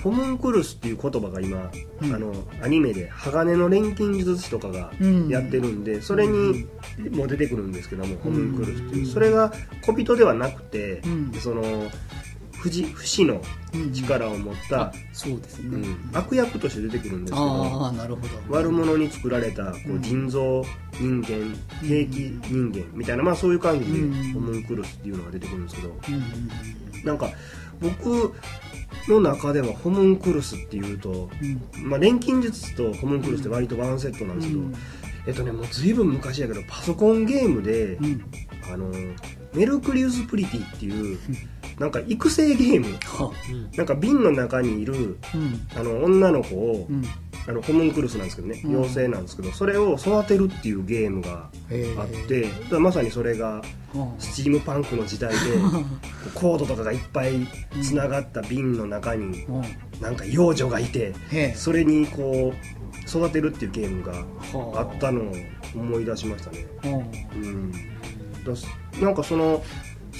[0.03, 1.71] ホムンクルスっていう言葉が今、
[2.01, 2.13] うん。
[2.13, 5.29] あのアニメで鋼の錬金術師とかがうん。
[5.29, 6.65] やってるんで、それに
[7.11, 8.99] も出てくるんですけども、ホムンクルスっていう。
[8.99, 9.53] うんそれが
[9.85, 11.33] 小人ではなくて、うん。
[11.33, 11.63] その
[12.63, 13.41] 不死不死の
[13.91, 16.17] 力を持ったあ、そうですね、うん。
[16.17, 18.55] 悪役として出てくるんですけどなるほど。
[18.55, 20.63] 悪者に作られたこう人造
[20.93, 21.53] 人間
[21.85, 24.33] 兵器人間みたいな、まあ、そういう感じでうん。
[24.33, 25.89] ホムンクルスっていうのが出てくるんですけど。
[25.89, 27.03] うんうん。
[27.03, 27.29] なんか
[27.81, 28.33] 僕
[29.11, 31.89] の中ではホムンクルスっていうと、うん。
[31.89, 34.73] まあ、錬金術とホムンクルスって割とワンセットなんですけど、うん。
[35.25, 38.23] えっとねもう随分昔やけどパソコンゲームで、うん。
[38.71, 38.89] あの
[39.53, 41.19] メルクリウス・プリティっていう
[41.79, 42.97] なんか育成ゲーム。
[43.03, 43.31] は
[43.75, 45.17] なんか瓶の中にいるうん。
[45.75, 47.03] あの女の子を、うん。
[47.45, 48.69] あのホムンクルスなんですけどね、うん。
[48.71, 52.47] 妖精なんですけどそれを育てるっていうゲームがへあって、
[52.79, 53.61] まさにそれが
[53.93, 55.37] はスチームパンクの時代で
[56.33, 57.47] コードとかがいっぱい
[57.81, 59.45] つながった瓶の中に
[60.01, 61.13] なんか幼女がいて
[61.55, 64.95] それにこう育てるっていうゲームがはあ。
[64.95, 65.33] ったのを
[65.75, 66.65] 思い出しましたね。
[66.83, 67.03] は
[67.35, 67.71] うん。
[69.01, 69.63] なんかその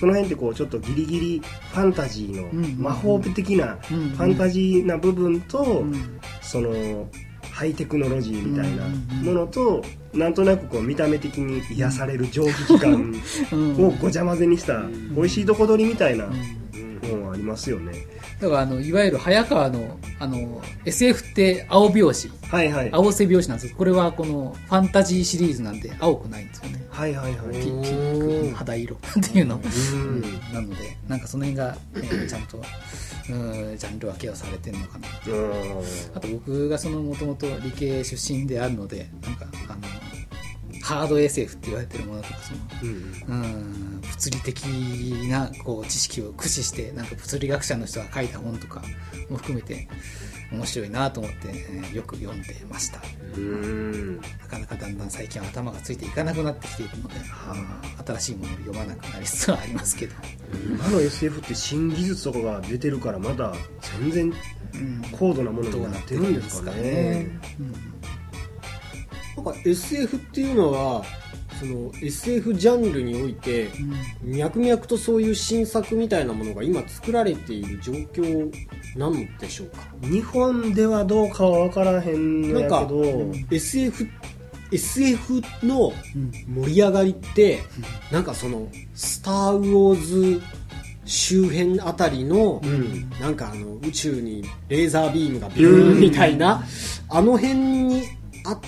[0.04, 4.02] その辺ってこうちょっとギリギリファンタジーうんの魔法的なフうん。
[4.16, 6.20] ァンタジーな部分と、うん。
[6.42, 7.08] その
[7.54, 9.82] ハイテクノロジーみたいなうんものと、
[10.14, 13.16] なんとなくこう見た目的に癒される蒸気機関
[13.54, 13.86] うん。
[13.86, 14.84] をごちゃ混ぜにした
[15.16, 16.30] 美味しいとこ取りみたいなう
[17.08, 17.22] ん。
[17.22, 17.94] もんありますよね
[18.44, 22.30] だからあのいわゆる早川のあの SF って青拍子。
[22.52, 22.90] はいはい。
[22.92, 26.86] 青瀬拍子なんですけどこれはこのファンタジーシリーズなんで青くないんですよね。
[26.90, 27.54] はいはいはい。
[27.54, 28.98] ピうんピンク肌色。
[28.98, 29.00] っ
[29.32, 29.56] ていうの。
[29.56, 30.22] うん。
[30.54, 35.08] なのでなんかその辺が、えーちゃんとうんジャンル分けをされてるのかな
[36.16, 39.80] あと僕がそのもともと理系出身であるのでなんかあの
[40.84, 44.02] ハード SF って言われてるものとかそのうんうん。
[44.02, 44.66] 物理的
[45.30, 48.82] なこう知識を駆使してなんか物理学者の人が書いた本とか
[49.30, 49.88] も含めて
[50.52, 53.00] 面白いなと思って、えーよく読んでました。
[53.38, 54.18] うん。
[54.18, 57.16] なかなかだんだん最近は頭がついていかなくなってきているので、
[58.06, 60.16] 新しいものを読まなくなりつつはありますけど、
[60.68, 63.54] 今の SF って新技術とかが出てるからまだ
[64.00, 64.34] 全然
[64.74, 65.02] うん。
[65.12, 67.28] 高度なものになってるんですかね
[69.36, 71.04] なんか SF っていうのは
[71.60, 73.68] その SF ジャンルにおいて
[74.24, 74.32] うん。
[74.38, 78.52] 脈々とそういう新作みたいなものが今作られている状況
[78.98, 79.80] なのでしょうか？
[80.02, 84.08] 日本ではどうかは分からへんのやけど、うん SF
[84.72, 86.32] SF のうん
[86.66, 87.60] 盛り上がりって
[88.12, 90.42] なんかその「スター・ウォーズ」
[91.06, 93.10] 周辺あたりの、うん。
[93.20, 96.64] なんかあの宇宙にレーザービームがビューンみたいな
[97.10, 98.04] あの辺に
[98.46, 98.60] あっ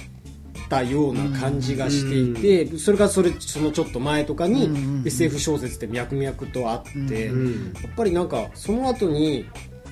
[0.70, 5.08] たような感じがしていて、それがそれそのちょっと前とかにうんうんうん。
[5.08, 9.46] SF 小説って脈々とあって、うんやっぱりなんかその後に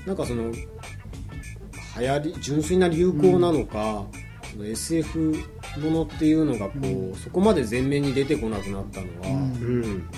[0.06, 4.06] なんかその流行り純粋な流行なのか、
[4.52, 5.36] その SF
[5.80, 10.10] ものっていうのがこう、そこまで前面に出てこなくなったのは、うん。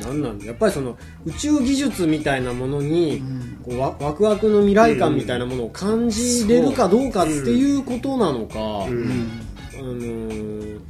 [0.00, 3.58] なんなんだやっぱりその宇宙技術みたいなものに、ん。
[3.62, 8.58] こうワワクワクの未来感みたいなものを感じれるかどうかっていうことなのか、
[8.88, 9.49] うん
[9.80, 10.80] あのー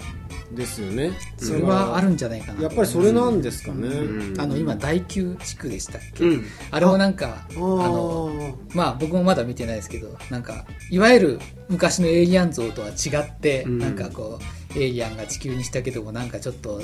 [0.52, 1.12] ですよね。
[1.38, 2.62] それはあるんじゃないかな。
[2.62, 4.40] やっぱりそれなんですかね、うん。
[4.40, 6.44] あの今第9地区でしたっけ、うん。
[6.72, 13.78] あれもなんかああのーまあ僕もまだ見てないですけどなんかいわゆる昔のエイリアン像とは違って、うん。
[13.78, 14.44] なんかこう
[14.76, 16.80] エイリアンが地球にしたけどもなんかちょっと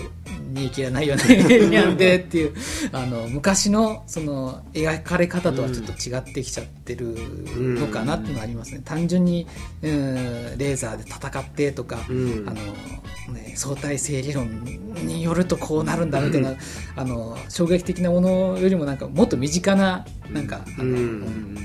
[0.53, 2.55] 煮え切らないようなエイリアンでっていう
[2.93, 7.15] あの昔のその描かれ方とはちょっと違ってきちゃってる
[7.57, 9.47] のかなっていうのはありますね、単純に、
[9.83, 12.49] うん、レーザーで戦ってとか、うん。
[12.49, 14.63] あのね、相対性理論
[15.05, 16.55] によるとこうなるんだみたいな、
[16.95, 21.57] あの衝撃的なものよりもなんかもっと身近ななんか、あのうん。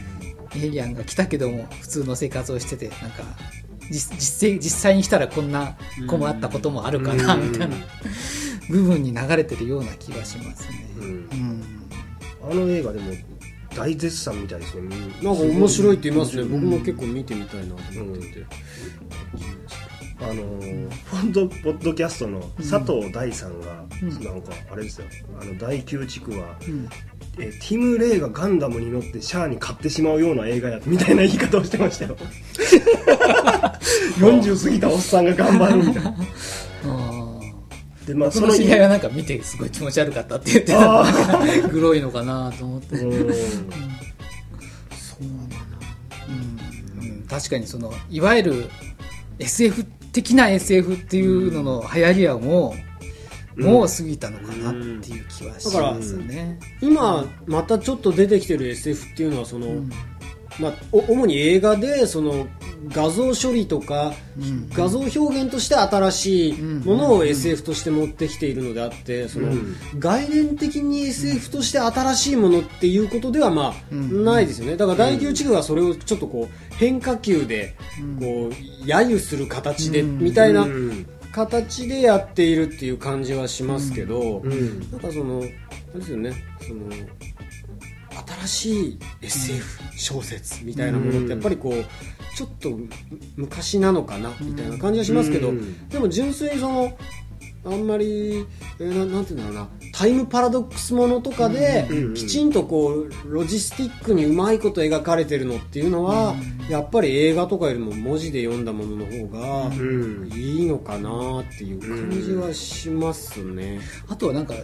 [0.55, 3.23] エイリアンが来たけども普通の生活をしててなんか
[3.91, 5.75] 実実際実際に来たらこんな
[6.07, 7.51] 困ったこともあるかな、うん。
[7.51, 7.75] みたいな。
[8.69, 10.87] 部分に流れてるような気がしますね。
[12.41, 13.11] あの映画でも
[13.75, 14.89] 大絶賛みたいですね。
[15.21, 16.51] なんか面白いって言いますね、うん。
[16.51, 18.45] 僕も結構見てみたいなと思ってて、
[20.21, 24.09] あのーフォンドポッドキャストの佐藤大さんが、うん。
[24.23, 25.07] なんかあれですよ。
[25.39, 26.57] あの第9地区は、
[27.37, 32.17] うんえティム・レイがガンダムに乗ってシャアに買ってしまうような映画やみたいな言い方をしてましたよ。
[34.19, 36.15] 40過ぎたおっさんが頑張るみたいな。
[38.05, 41.05] でまあ僕の知り合いはなんか見てすごい気持ち悪かったって言ってた。
[41.71, 43.11] グロいのかなと思って、うん。
[43.13, 43.27] うんうん。
[46.99, 47.23] うん。
[47.29, 48.69] 確かにそのいわゆる
[49.39, 52.90] SF 的な SF っていうのの流行りはもう、
[53.61, 56.59] もう過ぎたのかなっていう気はしますよね。
[56.81, 59.91] 今またちょっと出てきてる SF っていうのはその、うん。
[60.59, 62.45] まあ、お主に映画でその
[62.89, 64.69] 画像処理とか、うん。
[64.69, 67.27] 画像表現として新しいものをうん。
[67.27, 69.75] SF として持ってきているのであってその、うん。
[69.97, 74.25] 概念的に SF として新しいものっていうことではまあ、うん。
[74.25, 74.75] ないですよね。
[74.75, 77.75] だから大宮地区はそれをちょっとこう変化球で
[78.19, 78.49] こう
[78.85, 80.19] 揶揄する形でうん。
[80.19, 84.91] みたいなうん形でやっているっていう感じはしますけど、うん。
[84.91, 85.41] なんかそのあ
[85.93, 86.33] れですよね。
[86.59, 86.89] その
[88.45, 92.89] 新しい SF 小説みたいなものってやっぱりこうちょっとむ
[93.35, 95.89] 昔なのかなみたいな感じがしますけど、うん。
[95.89, 96.97] でも純粋にその
[97.63, 98.45] あんまり、
[98.79, 99.67] えーななんていうんだろうな。
[99.93, 106.35] タイムパラドックスものとかできちんとこうロジスティックにうまいこと描かれてるのっていうのは
[106.69, 110.31] やっぱり映画とかよりも文字で読んだものの方がうん。
[110.33, 113.79] いいのかなっていう感じはしますね。
[114.07, 114.55] あとはなんか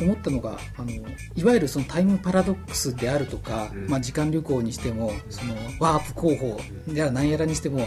[0.00, 0.90] 思ったのがあの
[1.34, 3.88] いわゆるそのタイムパラドックスであるとか、うん。
[3.88, 7.86] まあ、時間旅行にしてもそのワープ工法であ何やらにしても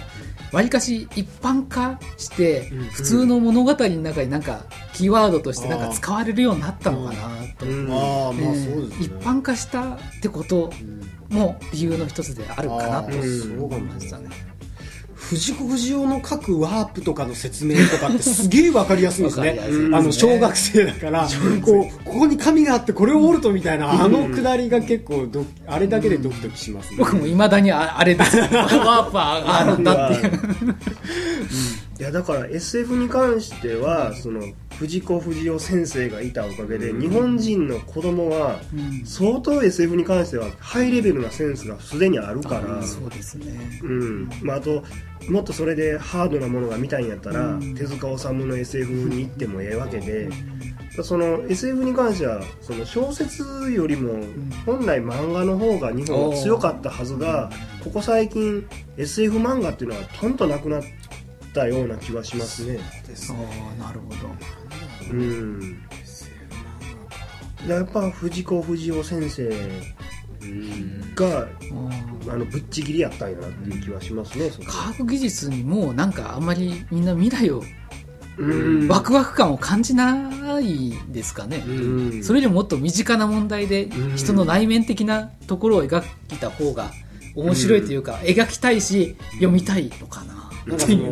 [0.51, 2.83] わりかし一般化してうん。
[2.85, 7.87] 普通の物語の中になんかキーワードとしてなんか使われるようになったのかなと、うん。
[8.31, 9.05] うですね。
[9.05, 10.71] 一般化したってこと
[11.29, 14.50] も理由の一つであるかなと思いましたね。
[15.29, 19.53] 藤子不二雄の書くワープとかの説明とかってすげえわかりやすいんですね。
[19.53, 19.61] ね。
[19.95, 21.27] あの小学生だから
[21.63, 26.97] こうここに紙があってこれを折るとみたいなあのくだりが結構どあれだけでドキドキしますね。
[26.97, 28.37] 僕もいまだにああれです。
[28.41, 30.75] ワープがあるんだっていう。
[32.01, 34.41] いやだから SF に関してはその
[34.79, 36.99] 藤子不二雄先生がいたおかげで、うん。
[36.99, 39.05] 日本人の子供はうん。
[39.05, 43.79] 相当 SF に関してはハイレベルなセンスがすでにあるからそうですね。
[43.83, 44.29] うん。
[44.41, 44.83] まあ、あと
[45.29, 47.75] もっとそれでハードなものが見たいんやったら、うん。
[47.75, 50.31] 手塚治虫の SF に行ってもええわけで、
[51.03, 54.23] その SF に関してはその小説よりも
[54.65, 57.51] 本来漫画の方が日本は強かったはずが
[57.83, 60.83] ここ最近 SF 漫画っていうのはとんとなくなっ
[61.53, 62.79] たような気はしますね。
[62.79, 64.29] ああなるほど。
[65.11, 65.81] うん。
[67.67, 69.49] やっぱ藤子不二雄先生
[71.13, 71.47] が
[72.27, 77.63] あのぶっちぎりやったんやなっていう気はしますね、科学技術にもうなんかあんまりみんな未来を
[78.37, 78.87] うん。
[78.87, 82.23] ワクワク感を感じないですかね、うん。
[82.23, 84.15] それよりもっと身近な問題でうん。
[84.15, 86.01] 人の内面的なところを描
[86.33, 86.91] いた方が
[87.35, 90.33] 面白いというか、描きたいし読みたいのかな
[90.65, 91.11] なんかその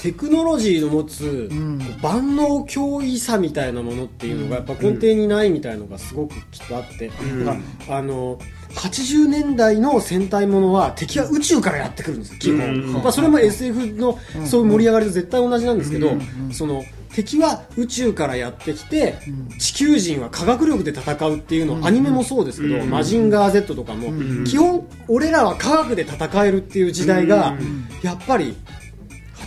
[0.00, 1.78] テクノロジーの持つ、ん。
[2.00, 7.44] 万能脅威さみたいなものっていうのがやっぱ根底にないみたいのがすごくきっとあって、ん。
[7.44, 8.38] なんかあの
[8.74, 12.92] 80年代の戦隊ものは敵は宇宙からやってくるんですよ基本、うん。
[12.94, 16.52] まあ、それも SF のそういう盛り上がりと絶対同じなんですけど、うん。
[16.52, 16.82] その
[17.12, 19.48] 敵は宇宙からやってきて、ん。
[19.58, 22.88] 地球人は科学力で戦うっていうの、アニメもそうですけど、うん。
[22.90, 24.44] マジンガー Z とかも、ん。
[24.44, 27.86] 基本俺らは科学で戦えるっていう時代が、うん。
[28.02, 28.56] やっぱり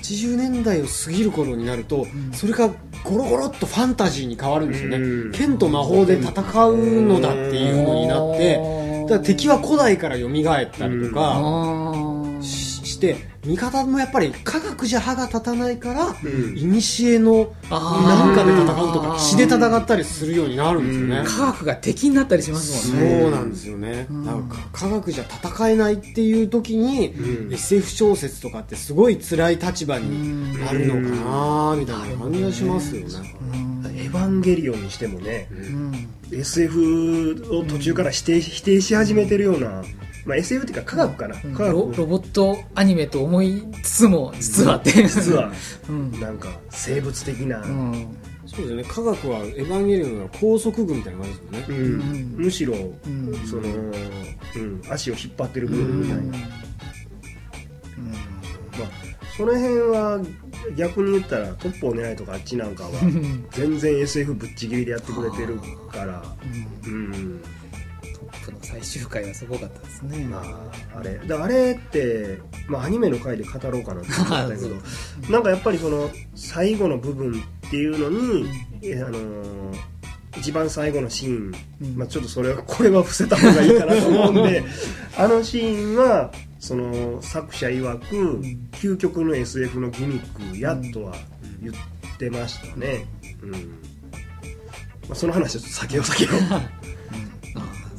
[0.04, 2.68] 80年代を過ぎる頃になると、それが
[3.04, 5.32] ゴロゴロっとファンタジーに変わるんですよね、うん。
[5.32, 8.58] 剣と魔法で戦うのだっていうのになって、
[9.04, 10.32] だから敵は古代から蘇っ
[10.72, 12.13] たりとか、あ
[13.04, 16.58] しして味方もやっぱり科学じゃ歯が立たないから、ん。
[16.58, 23.22] いにしえのなんかで戦うとか血で戦ったりするようになるんですよね、うん科学が敵になったりしますそもんね。
[23.24, 24.26] うなんですよね、ん。
[24.26, 27.54] なんか科学じゃ戦えないっていう時に、うん。
[27.54, 33.08] SF 小説とかってすごい辛い立場になるのかなみたいな感じがしますよね、
[33.98, 36.10] エヴァンゲリオンにしてもね、うん。
[36.32, 39.84] SF を途中から否定,、否定し始めてるような、
[40.26, 41.72] まあ、SF っていうか科学かな、科学。
[41.72, 44.92] ロロボットアニメと思いつつも実はって。
[44.92, 45.52] 実は。
[45.90, 46.20] うん。
[46.20, 48.18] なんか生物的な、うん。
[48.46, 48.84] そうですね。
[48.88, 52.36] 科学はエヴァンゲリオンの高速具みたいな感じですよね、うん。
[52.42, 52.46] ん。
[52.46, 52.94] むしろ、ん。
[53.46, 56.38] その、うん、足を引っ張ってる部分みたいな、ま
[58.86, 58.90] あ、
[59.36, 60.22] その辺は
[60.78, 63.46] 逆に言ったらトップを狙いとかあっちなんかはん。
[63.52, 65.60] 全然 SF ぶっちぎりでやってくれてる
[65.92, 66.24] から。
[66.86, 67.42] うん。
[67.42, 67.63] ト
[68.34, 70.44] ップの最終回はすごかったですね、ま
[70.96, 71.18] あ、あれ。
[71.20, 74.76] だあれって、まあ、アニメの回で語ろうかなって思ったけど
[75.32, 78.46] なんかやっぱりその最後の部分っていうのに、
[78.82, 79.94] えあのー
[80.38, 81.96] 一番最後のシーン、うん。
[81.96, 84.64] まあ、ちょっとそれは これは伏せた方がいいかなと思うんで
[85.18, 91.16] あのシーンはその作者曰く、究極の SF のギミックやとは
[91.62, 93.06] 言ってましたね、
[93.42, 93.52] うん。
[93.52, 93.58] ま
[95.12, 96.93] あ、その話はちょっと避けよう避けようああ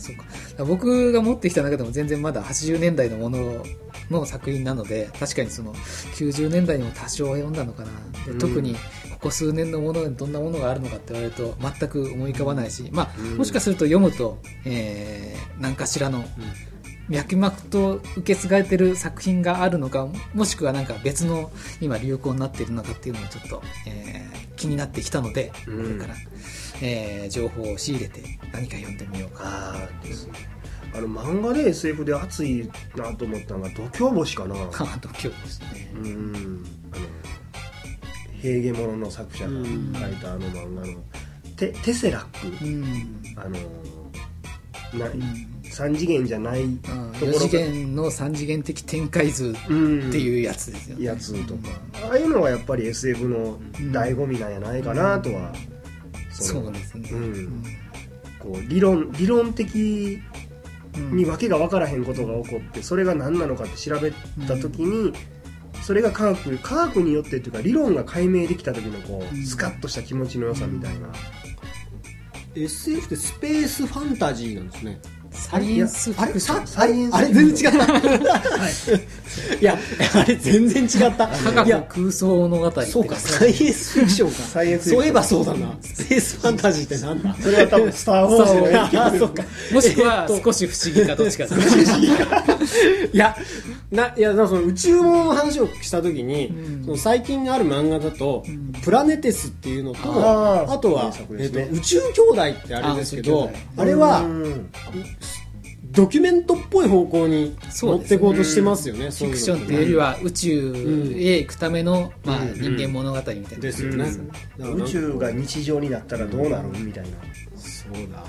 [0.05, 0.65] そうか。
[0.65, 3.65] 僕が持ってきた中でも全然まだ80年代のもの
[4.11, 7.91] の作品なので確かにその90年代にも多少は読んだのかな。
[8.27, 8.39] でうん。
[8.39, 8.79] 特にこ
[9.23, 13.39] こ数年のものにどんなものがあるのかって言われると全く思い浮かばないし、まあうん。
[13.39, 16.25] もしかすると読むと、えー何かしらの
[17.09, 25.77] 脈々と受け継がれてる作品があるのかもしくはなんか別の今流行になっているのかっていうのもちょっと、えー気になってきたので、うん。
[25.77, 26.15] これから、
[26.83, 28.23] えー情報を仕入れて
[28.53, 29.45] 何か読んでみようか。
[29.45, 30.33] ああですね。
[30.95, 34.55] あの漫画で SF で熱いなと思ったのが「度胸星」かな。
[34.55, 35.93] なと今日ですね。
[35.97, 36.65] うん。
[36.93, 37.07] あの
[38.41, 41.03] 平家物の作者が書いたあの漫画の
[41.57, 43.23] テテセラック、うん。
[43.37, 43.59] あの
[44.99, 45.11] な
[45.65, 46.97] 3次元じゃないとこ
[47.27, 51.71] 4ろ次元の3次元的展開図ってうんいうやつですよね、やつとか。
[52.09, 53.59] ああいうのはやっぱり SF の
[53.93, 55.53] 醍醐味なんやないかなとは、
[56.43, 57.65] そのうですね、うん。
[58.39, 60.21] こう理論理論的
[60.97, 64.13] うんに訳が分からへんことが起こってそれが何なのかって調べ
[64.47, 65.13] た時に、
[65.83, 69.45] それが科学科学によってっていうか理論が解明できた時のこう、うん。
[69.45, 71.09] スカッとした気持ちの良さみたいな、
[72.55, 75.01] SF ってスペースファンタジーなんですね
[75.35, 77.99] サイエンスフィクションサイエンスあれ全然違った。
[79.61, 79.65] い。
[79.65, 79.79] や
[80.15, 81.29] あれ全然違った。
[81.29, 84.37] 科いや学空想物語そうかサイエンスフィクションか。
[84.37, 85.77] サイエンそういえばそうだな。
[85.81, 87.35] スペースファンタジーってなんだ。
[87.41, 89.29] それは多分「スター・ウォーズ」そう。
[89.35, 89.43] か。
[89.73, 90.45] もしくはえっと。
[90.45, 92.01] 少し不思議かどっちかです。
[92.01, 92.09] ね
[93.13, 93.37] いや、
[93.91, 96.85] な、いや、その宇宙物の話をしたときに、うん。
[96.85, 98.73] その最近ある漫画だと、ん。
[98.83, 99.99] プラネテスっていうのと、
[100.71, 104.71] あとはえっと宇宙兄弟ってあれですけど、あれは、うん
[105.95, 109.11] ドキュメントっぽい方向に持っていこうとしてますよね。
[109.11, 114.05] フィクションっていうよりは宇宙へ行くための、まあ、うん人間物語みたいな、ですよね。
[114.05, 114.29] うん。
[114.29, 114.85] だからなんか。
[114.85, 116.69] 宇宙が日常になったらどうなる？
[116.79, 117.11] みたいな。
[117.57, 118.25] そうだ。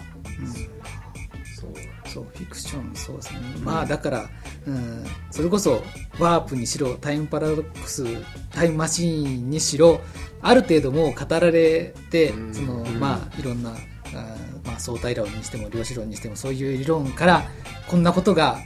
[1.60, 1.72] そう。
[2.06, 4.30] そうフィクションそうですね、まあだから、
[4.66, 5.84] うん、それこそ
[6.18, 8.06] ワープにしろタイムパラドックス
[8.52, 10.00] タイムマシーンにしろ
[10.42, 12.54] ある程度もう語られて、うん。
[12.54, 13.00] そのうん。
[13.02, 17.44] まあいろんなあーまあ、相対論にしても量子論にしてもそういう理論から
[17.88, 18.60] こんなことが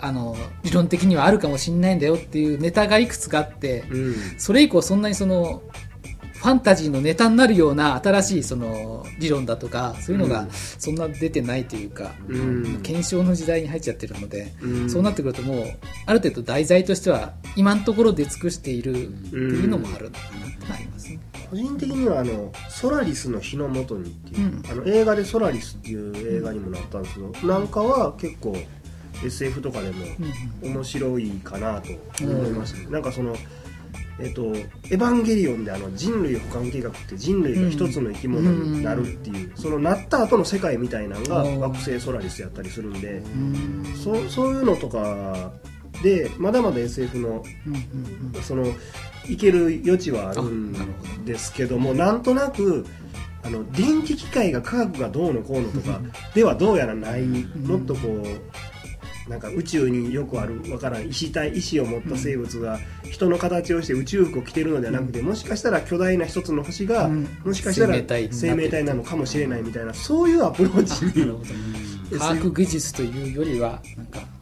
[0.00, 4.14] あの理論的にはあるかもしれないんだよっていうネタがいくつかあって、うん。
[4.38, 5.62] それ以降そんなにその
[6.34, 10.50] ファンタジーのネタになるような新しいその理論だとかそういうのがうん。
[10.52, 12.80] そんな出てないというか、うん。
[12.82, 14.90] 検証の時代に入っちゃってるので、うん。
[14.90, 15.64] そうなってくるともう
[16.04, 21.18] ある程度題材としては今のところ出尽くしているっていうのもあるのかなとなりますね。
[21.50, 24.62] 個人的にはあの「ソラリスの日のもとに」っていう、うん。
[24.70, 28.56] あの映画で「ソラリス」っていう映画にもなったんですけど、なんかは結構
[29.24, 30.04] SF とかでも
[30.62, 31.90] うん面白いかなと
[32.24, 33.36] 思いましたね、なんかその
[34.18, 34.42] えっと
[34.90, 41.60] 「エヴァンゲリオン」であの人類保管計画って人類が一つの生き物になるっていう、そのなった後の世界みたいなのがうん。
[41.60, 43.94] 惑星ソラリスやったりするんで、うん。
[43.96, 45.52] そそういうのとか
[46.04, 47.42] でまだまだ SF の
[48.42, 48.66] その
[49.26, 52.84] いける余地はあるあんですけどもなんとなく
[53.42, 56.00] あの電気機械が科学がどうのこうのとか
[56.34, 57.22] ではどうやらない。
[57.22, 62.78] もっとこうなんか宇宙によくあるわからん石体石を持った生物が
[63.10, 67.28] 人の形をして宇宙服を着てるのではなくてもしかしたら巨大な一つの星がうん。
[67.42, 67.94] もしかしたら
[68.30, 71.32] 生命体なのかもしれないみたいなそういうアプローチに
[72.18, 74.33] 科学技術というよりはなんか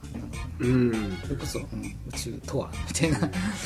[0.59, 1.17] うん。
[1.23, 1.65] それこそ、うん
[2.07, 3.19] 宇宙とはみたいな。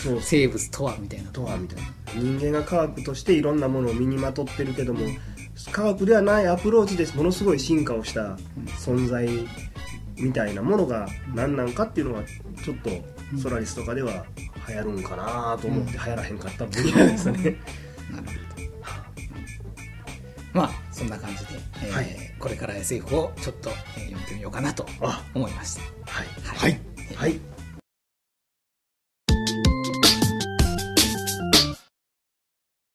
[0.03, 0.21] そう。
[0.21, 1.31] 生物とはみたいな。
[1.31, 1.83] とはみたいな。
[2.15, 5.05] 人間が科学としていろんなものを身にまとってるけども
[5.71, 8.37] 科学ではないアプローチでものすごい進化をした
[8.79, 9.27] 存在
[10.15, 12.23] みたいなものが何なんかっていうのは
[12.63, 12.89] ちょっと
[13.37, 14.25] ソラリスとかでは
[14.67, 17.37] 流行るんかなと思って流行らへんかった分野ですね、
[18.11, 18.37] なるほど。
[20.53, 21.47] まあそんな感じで、
[21.83, 22.07] えーはい。
[22.39, 25.23] これから SF をちょっと、えー読んでみようかなとあ。
[25.33, 26.27] 思いましたはい。
[26.43, 26.79] はい。
[27.15, 27.39] はい。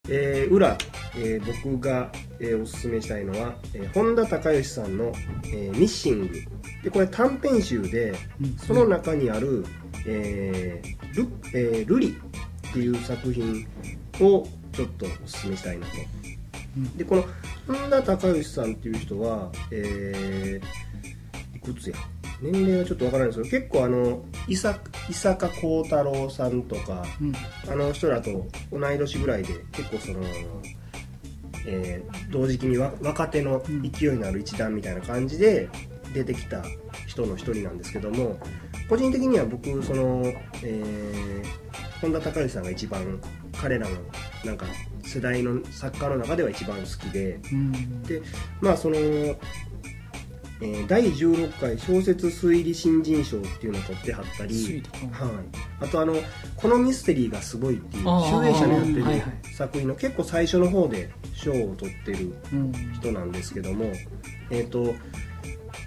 [0.09, 0.77] えー裏、
[1.17, 2.11] えー僕が、
[2.41, 5.13] えーおすすめしたいのは、えー本田孝之さんの、
[5.47, 6.35] えーミッシング」
[6.83, 8.15] でこれ短編集で
[8.59, 9.65] その中にある
[10.07, 12.09] 「えールえールリ」
[12.69, 13.67] っていう作品
[14.21, 15.93] をちょっとおすすめしたいなと。
[16.97, 17.25] でこの
[17.67, 21.97] 本田孝之さんっていう人は、えーいくつや？
[22.43, 27.32] 年齢はちょっとわからないですけど結構あの伊坂幸太郎さんとかうん。
[27.70, 30.20] あの人らと同い年ぐらいで結構その、
[31.66, 35.68] えー同時期にわ若手の勢いのある一団みたいな感じで
[36.14, 36.62] 出てきた
[37.07, 38.38] 人の一人なんですけども
[38.88, 40.22] 個人的には僕その、
[40.62, 41.62] えー
[42.01, 43.20] 本田孝之さんが一番
[43.61, 43.97] 彼らの
[44.45, 44.66] なんか
[45.05, 48.03] 世代の作家の中では一番好きでうん。
[48.03, 48.20] で
[48.61, 48.97] まあその、
[50.63, 55.31] えー第16回小説推理新人賞っていうのを取ってはったりはい、
[55.81, 56.15] あとあの
[56.57, 59.05] 「このミステリーがすごい」っていう集英社のやってる
[59.57, 62.73] 作品の結構最初の方で賞を取ってるうん。
[62.95, 63.87] 人なんですけども
[64.51, 64.95] えっ、と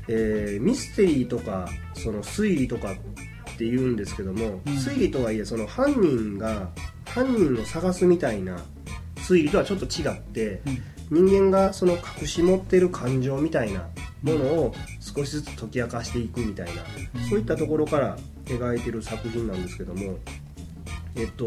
[0.09, 2.95] えーミステリーとかその推理とかっ
[3.57, 6.69] て言うんですけども、推理とはいえその犯人が
[7.05, 8.57] 犯人を探すみたいな
[9.15, 10.61] 推理とはちょっと違って、
[11.09, 13.87] 人間がその隠し持ってる感情みたいな
[14.25, 16.73] ものを少しずつ解き明かしていくみたいな、
[17.29, 20.17] そういったところから描いてる作品なんですけども、
[21.15, 21.45] えっと、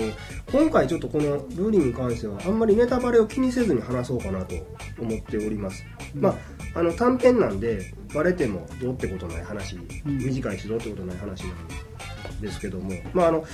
[0.51, 4.55] 今回ちょっとこのルーリーに関してはあんまりネタバレを気にせずに話そうかなと
[4.99, 6.35] 思っております、まあ
[6.75, 9.87] あの短編なんでバレてもどうってことない話、ん。
[10.07, 13.45] 短いしどうってことない話なんですけども、まあ、あの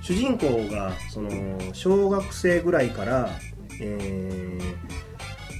[0.00, 1.30] 主人公がその
[1.72, 3.30] 小学生ぐらいから、
[3.80, 5.07] えー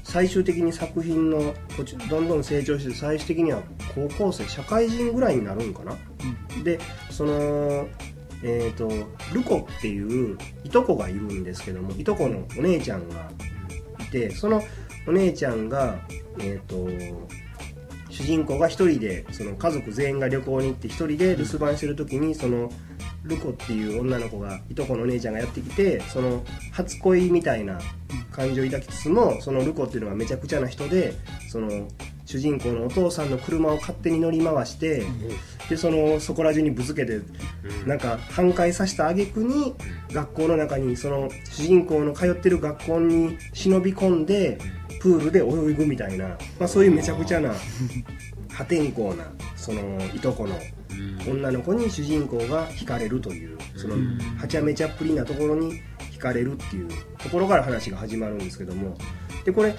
[0.08, 1.54] 最終的に作品の
[2.08, 3.62] どんどん成長して最終的には
[3.94, 5.94] 高校生社会人ぐらいになるんかな、
[6.64, 6.80] で
[7.10, 7.86] その
[8.42, 8.88] えー、と
[9.34, 13.28] ルコっていういとこがいるんですけどもいとこのお姉ちゃんが
[13.98, 14.62] いてその
[15.08, 15.98] お姉ちゃんが、
[16.38, 16.88] えー、と
[18.08, 22.70] 主人公が一人でその家族全員が旅行に行って一人で留守番してる時にその
[23.24, 27.78] ルコっていう女の子がいとこのお姉ちゃんがやってきてその初恋みたいな
[28.30, 31.14] 感情を抱きつつもそのルコっていうのがめちゃくちゃな人で
[31.50, 31.88] その
[32.24, 35.02] 主人公のお父さんの車を勝手に乗り回して、
[35.70, 37.22] でそのそこら中にぶつけて
[37.86, 39.74] なんか反壊させた挙句に
[40.12, 44.58] 学校の中にその主人公の通ってる学校に忍び込んで
[45.00, 47.54] プールで泳ぐみたいな、まあ、そういうめちゃくちゃな
[48.50, 49.24] 破天荒な
[49.56, 50.54] そのいとこの
[51.26, 53.96] 女の子に主人公が惹かれるというその
[54.38, 55.80] はちゃめちゃっぷりなところに
[56.12, 58.96] 惹かれるっていうところから話が始まるんですけども。
[59.44, 59.76] でこれ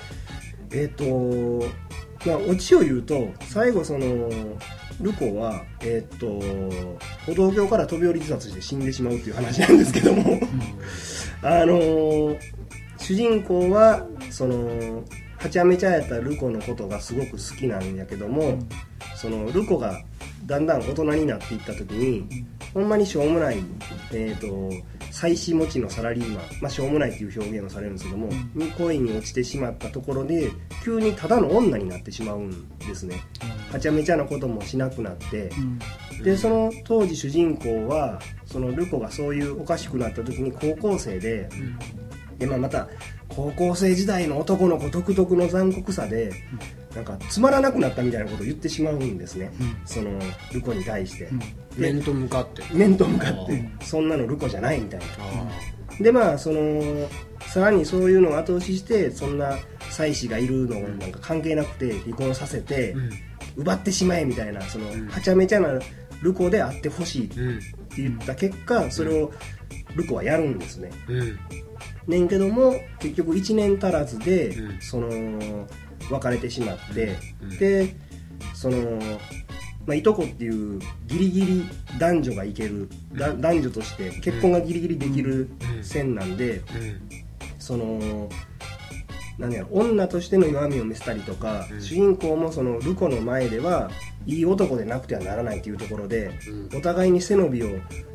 [0.72, 1.04] えっ、と
[2.26, 4.30] まあオチを言うと最後その
[5.02, 6.28] ルコはえっ、と
[7.26, 10.40] 歩道橋から飛び降り自殺して死んでしまうっていう話なんですけども。
[11.42, 12.40] あのー
[13.00, 15.04] 主人公はその
[15.40, 18.60] はちゃめちゃやったルコのことがすごく好きなんやけども、
[19.16, 20.04] そのルコが
[20.46, 23.58] だんだん大人になっていった時に、ほんまにしょうもない、
[24.12, 30.52] えー、と妻子持ちのサラリーマン、まあ、しょうもないっていう表現をされるんですけども、に恋に落ちてしまったところで
[30.84, 33.16] 急にただの女になってしまうんですね、
[33.72, 35.50] はちゃめちゃなこともしなくなって、
[36.22, 41.50] でその当時主人公はそのルコがそういうおかしくなった時に高校生で、
[42.38, 42.88] でまあ、また
[43.36, 46.32] 高校生時代の男の子独特の残酷さで、
[46.96, 49.52] なんかつまらなくなったみたいなことを言ってしまうんですね、
[49.86, 50.20] その
[50.52, 51.30] ルコに対して、
[51.78, 52.64] で面と向かって。
[52.74, 53.70] 面と向かって。
[53.82, 56.04] そんなのルコじゃないみたいな。
[56.04, 56.82] でまあその
[57.42, 59.58] さらにそういうのを後押ししてそんな
[59.92, 62.96] 妻子がいるのなんか関係なくて離婚させて、
[63.56, 65.80] 奪ってしまえみたいなその、はちゃめちゃな
[66.22, 67.60] ルコであってほしいってうん。
[67.96, 69.32] 言った結果それを
[69.96, 70.90] ルコはやるんですね。
[71.08, 71.40] うん
[72.10, 74.82] ねんけども結局1年足らずで、うん。
[74.82, 75.68] その
[76.10, 77.58] 別れてしまって、うん。
[77.58, 77.96] で
[78.54, 79.00] その、
[79.86, 85.84] まあ、いとこっていうギリギリ男女がいける、だ男女として結婚がギリギリできるうん。
[85.84, 86.64] 線なんで、うん。
[87.60, 88.28] その
[89.38, 91.82] 何やろ女としての弱みを見せたりとか、うん。
[91.82, 93.92] 主人公もそのルコの前では
[94.26, 96.32] いい男でなくてはならないというところで、
[96.72, 96.78] うん。
[96.80, 97.68] お互いに背伸びを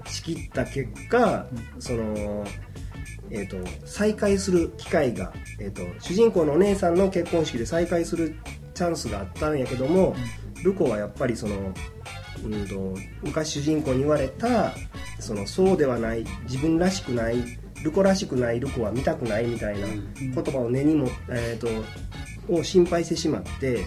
[0.07, 1.47] しきった結果、
[1.79, 2.45] その、
[3.31, 3.57] えー、と
[3.87, 8.37] 再会する機会が、えー、と主人公のお姉さんの結婚式で再会する
[8.75, 10.17] チャンスがあったんやけども、
[10.65, 11.73] ルコはやっぱりその、
[12.45, 14.73] うん、と昔主人公に言われた
[15.21, 17.37] そのそうではない自分らしくない
[17.83, 21.85] ルコらしくないルコは見たくないみたいな言葉を根にも、えー、
[22.49, 23.87] とを心配してしまって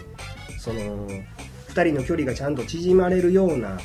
[0.59, 1.07] その
[1.69, 3.77] 2人の距離がちゃんと縮まれるような、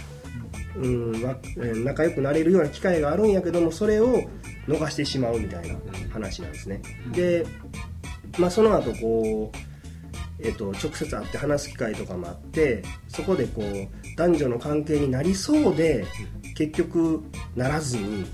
[0.76, 4.22] うんわえー仲良くなれるような機会があるんやけどもそれを
[4.66, 5.76] 逃してしまうみたいな
[6.12, 6.80] 話なんですね。
[7.12, 7.44] で、
[8.38, 9.56] まあ、その後こう
[10.44, 16.04] えっと直接会って話す機会とかもあってそこでこう男女の関係になりそうで
[16.54, 17.22] 結局
[17.56, 18.26] ならずに、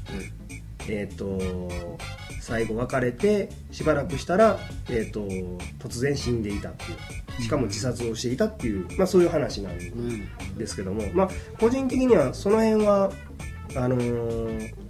[0.88, 1.38] えっと
[2.40, 4.58] 最後別れてしばらくしたら、
[4.88, 5.20] えっと
[5.78, 6.98] 突然死んでいたっていう
[7.40, 11.28] しかも自殺をしていたっていう、まあ、そういう話なんうんですけども、まあ、
[11.58, 13.10] 個人的にはその辺は
[13.76, 14.88] あのー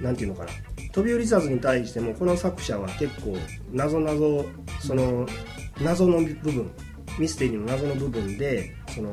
[0.00, 0.50] なんていうのかな。
[0.92, 3.36] 飛び降り自殺に対してもこの作者は結構
[3.72, 4.46] 謎謎
[4.80, 5.26] その
[5.80, 6.70] 謎の部分
[7.18, 9.10] ミステリーの謎の部分でその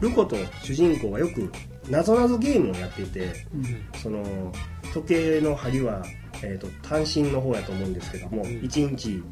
[0.00, 1.52] ルコと主人公がよく
[1.88, 3.46] 謎謎ゲームをやっていて
[4.02, 4.52] その
[4.92, 6.02] 時計の針は、
[6.42, 8.46] えー、と単身の方やと思うんですけども、ん。
[8.46, 9.22] 1日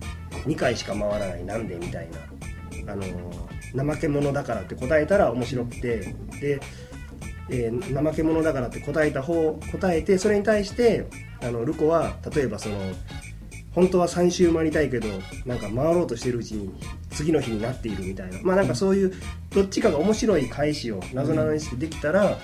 [0.47, 5.99] 2回しか回らないなんでみたいな、あのー怠け者だからって答えたら面白くて
[6.41, 6.61] で、
[7.51, 11.07] えー怠け者だからって答えた方答えてそれに対して
[11.43, 12.77] あのルコは例えばその
[13.75, 15.09] 本当は3周回りたいけど
[15.47, 16.73] なんか回ろうとしてるうちに
[17.11, 18.41] 次の日になっているみたいな。
[18.43, 19.13] まあなんかそういう
[19.51, 22.37] どっちかが面白い返しをなぞなぞにしてできたら、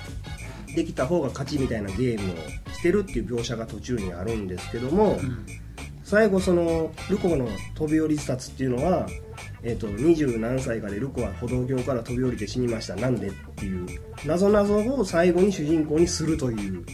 [0.76, 2.36] できた方が勝ちみたいなゲームを
[2.72, 5.18] してるっていう描写が途中にあるんですけども、
[6.04, 9.08] 最後そのルコの飛び降り自殺っていうのは、
[9.62, 12.94] えー、と20何歳かでルコは歩道橋から飛び降りて死にました。
[12.94, 13.86] なんでっていう
[14.24, 16.84] なぞなぞを最後に主人公にするという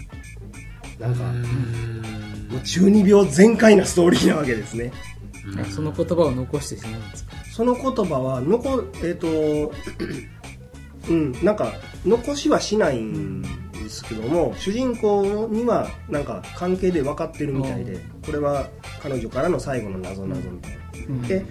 [0.99, 4.93] なんかもう中二病全開なストーリーなわけですね。
[5.61, 7.33] あその言葉を残してしまうんですか？
[7.53, 9.73] その言葉は残えっ、と
[11.11, 11.73] うんなんか
[12.07, 13.43] 残しはしないん
[13.93, 18.67] ですけども主人公にはなんか関係で分かってるみたいでこれは
[19.03, 20.79] 彼女からの最後の謎謎みたいな。
[21.09, 21.23] うん。
[21.23, 21.45] で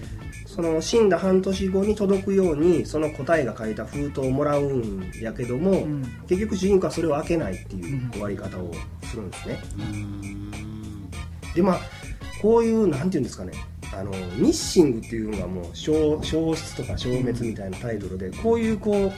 [0.47, 6.01] その死んだ半年後に届くようにその答えが書いた封筒をもらうんやけども、うん。
[6.27, 8.71] 結局主人公はそれを開けないっていう終わり方を
[9.03, 9.61] するんですね、
[11.55, 11.79] でまあ
[12.41, 13.53] こういうなんていうんですかね。
[13.93, 19.11] あのミッシングっていうのがもう消消失とか消滅みたいなタイトルでこういうこう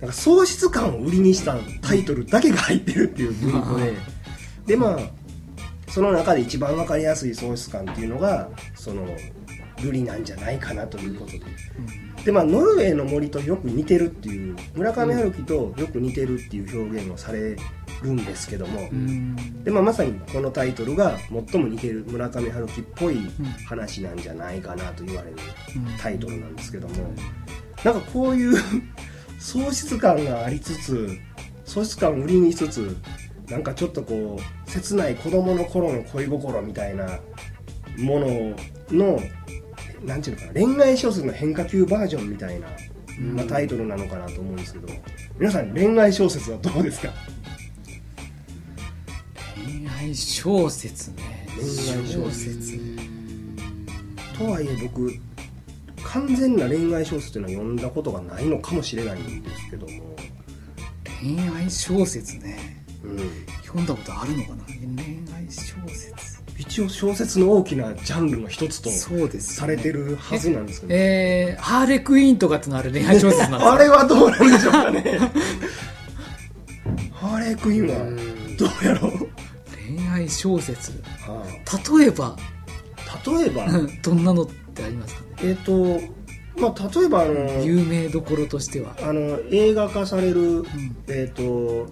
[0.00, 3.94] なんか喪失感を売りにしたタイトルだけが入ってるっていう文庫で。
[4.66, 4.98] でまあ
[5.88, 9.06] その中で一番わかりやすい喪失感っていうのがその
[9.82, 11.40] ルリなんじゃないかなということで。
[12.24, 17.56] でまあノルウェーの森とよく似てるっていう村上春樹とよく似てるっていう表現をされ
[18.02, 19.62] るんですけども、うん。
[19.62, 21.16] でまあ、まさにこのタイトルが
[21.50, 23.18] 最も似てる村上春樹っぽい
[23.68, 25.36] 話なんじゃないかなと言われる
[25.98, 26.94] タイトルなんですけども。
[27.84, 28.54] なんかこういう
[29.52, 31.18] 喪失感がありつつ
[31.64, 32.96] 喪失感を売りにしつつ
[33.48, 37.20] なんかちょっとこう切ない子供の頃の恋心みたいな
[37.98, 38.26] もの
[38.90, 39.20] の
[40.04, 42.66] なんていうのかな恋愛小説の変化球バージョンみたいな、
[43.34, 44.88] まあ、タイトルなのかなと思うんですけど。
[45.38, 47.12] 皆さん恋愛小説はどうですか？
[49.54, 51.46] 恋愛小説ね。
[51.56, 52.80] 恋愛小説。
[54.38, 55.12] とはいえ僕
[56.06, 60.16] 完全な恋愛小説というのは読んだことがないのかもしれないんですけども、
[61.20, 62.84] 恋愛小説ね。
[63.04, 63.18] うん、
[63.64, 64.64] 読んだことあるのかな？
[64.66, 64.76] 恋
[65.34, 66.36] 愛小説。
[66.58, 73.72] 一応小説の大きなジャンルの一つとそうです、されてるはずなんですけど、えー、ハーレクイーンとかってのある恋愛小説なんですか？
[73.74, 75.18] あれはどうなんでしょうかね。
[77.12, 79.28] ハーレークイーンはどうやろう、
[79.96, 80.92] 恋愛小説。
[81.20, 81.44] は
[81.98, 82.36] 例えば。
[83.08, 83.66] あ、例えば？
[84.02, 85.26] どんなのってありますかね？
[85.42, 86.00] えっと
[86.60, 88.96] まあ例えばあの有名どころとしては。
[89.02, 90.64] あの映画化される、ん。
[91.08, 91.86] えっと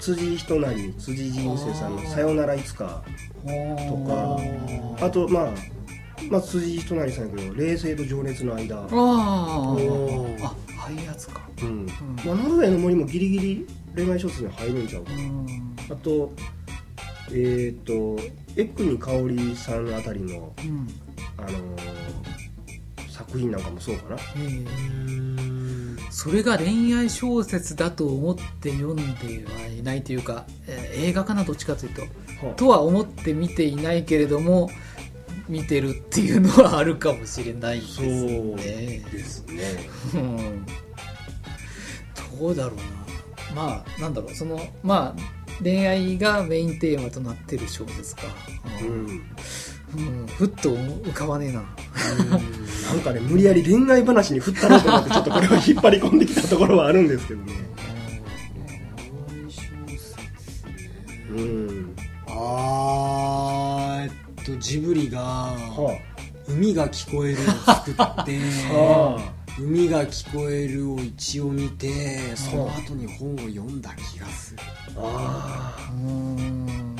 [0.00, 3.02] 辻仁成辻人生さんの「さよならいつか」
[3.42, 4.38] とか
[5.00, 5.54] あとまあ
[6.30, 11.86] まあ辻仁成さんやけど「冷静と情熱の間」あああああいうやつかうん。
[12.24, 13.66] まあ、ノルウェーの森もギリギリ
[13.96, 15.12] 恋愛小説に入るんちゃうか。
[15.12, 15.76] なうん。
[15.90, 16.32] あと
[17.32, 17.92] えっ、と
[18.56, 20.86] エックニカオリさんあたりの、うん
[21.38, 21.96] あのー
[23.10, 24.16] 作品なんかもそうかな。
[24.16, 24.66] ええ
[26.10, 32.02] それが恋愛小説だと思って読んではいないというか、えー映画かなどっちかというと。
[32.46, 34.68] はとは思って見ていないけれども
[35.48, 38.06] 見てるっていうのはあるかもしれないですそう
[38.56, 39.88] ねですね。
[40.14, 40.66] うん。
[42.40, 42.82] どうだろうな。
[43.54, 44.34] まあなんだろう。
[44.34, 48.22] そのまあ恋愛がメインテーマとなってる小説か、
[48.82, 49.22] ううんん
[49.96, 51.62] うんふっと浮かばねえな。
[51.62, 57.52] なんかね無理やり恋愛話に振ったのと思ってちょっとこれを引っ張り込んできたところはあるんですけどね。
[61.30, 61.96] うん。
[62.28, 65.98] あーえっとジブリがは
[66.48, 67.96] 「海が聞こえる」を作って
[68.70, 68.74] あ。
[68.74, 74.58] は「海が聞こえる」を一応見てその後に本を読んだ気がする。
[74.98, 76.95] ああうん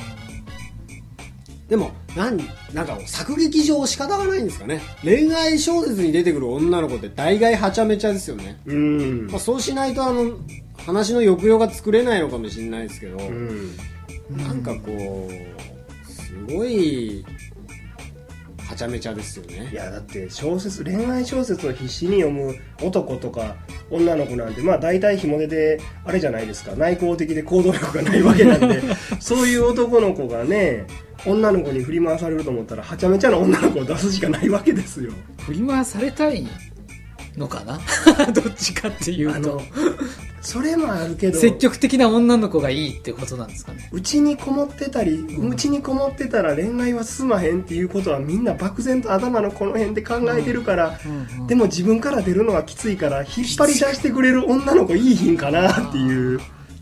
[1.67, 2.37] でもなん
[2.73, 4.81] なんか作劇上仕方がないんですかね。
[5.03, 9.27] 恋愛小説に出てくる女の子って大概はちゃめちゃですよね、うん。
[9.27, 10.37] まあ、そうしないとあの
[10.77, 13.75] 話の抑揚が作れないのかもしれないですけど、うん。
[14.29, 17.25] なんかこうすごい
[18.67, 22.53] はちゃめちゃですよいねやだって小説恋愛小説を必死に読む
[22.83, 23.55] 男とか
[23.89, 26.75] 女の子なんてまあ大体ひも手であれじゃないですか。
[26.75, 28.81] 内向的で行動力がないわけなんで。
[29.21, 30.85] そういう男の子がね
[31.25, 35.11] 女の子に振り回されると思ったらはちゃめちゃな女の子を出すしかないわけですよ。
[35.39, 36.45] 振り回されたい
[37.37, 37.79] のかな？
[38.33, 39.35] どっちかっていうと。
[39.35, 39.61] あの
[40.41, 43.89] それもあるけど積極的な女の子がいいってことなんですかね。
[43.91, 50.99] うちにこもってたりうちにこもってたら恋愛は進まへんっていうことはみんな漠然と頭のこの辺で考えてるから、
[51.47, 53.27] でも自分から出るのはきついから引っ
[53.57, 56.39] 張り出してくれる女の子いいひんかなっていう。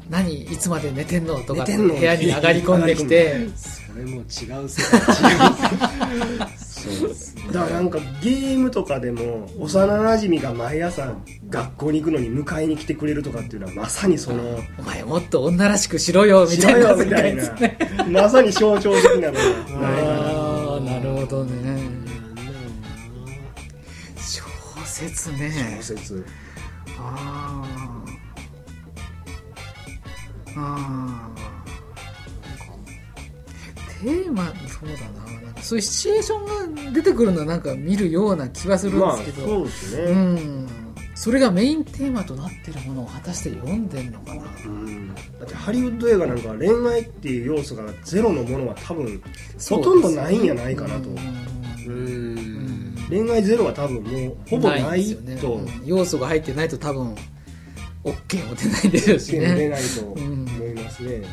[0.10, 1.96] 何いつまで寝てんのとかって寝てんの。
[1.96, 3.48] 部屋に上がり込んできて。
[3.58, 5.00] それも違う世界。
[5.00, 7.62] 違 うそうだ。
[7.64, 11.16] からなんかゲームとかでも幼なじみが毎朝
[11.50, 16.80] 学校に行くのに迎えに来てくれるとかっていうのはまさにそのお前もっと女らしくしろよみたいな。
[16.90, 17.44] よみたいな
[18.24, 19.38] まさに象徴的なの
[19.82, 21.80] ああなるほどね。
[24.18, 24.44] 小
[24.86, 25.78] 説なね。
[25.82, 26.26] 小説。
[26.98, 27.64] あ
[30.58, 31.36] あああ
[34.02, 34.94] テーマそうだ
[35.42, 40.68] なそういうシチュエーションが出てくるのはなんか見るような気はするんまあですけど、そうですうね、ん。
[41.16, 44.44] それがメインテーマとなってるものを果たして読んでんのかな。
[44.66, 45.16] うん。
[45.16, 49.22] だってハリウッド映画なんか恋愛っていう要素がゼロのものは多分
[49.70, 52.96] ほとんどないんやないかなと、うん。
[53.10, 55.54] 恋愛ゼロは多分もうほぼないですよねと。
[55.54, 55.68] うん。
[55.86, 57.16] 要素が入ってないと多分
[58.04, 61.24] OK も出ないでしょうし手に出ねないと思いますね、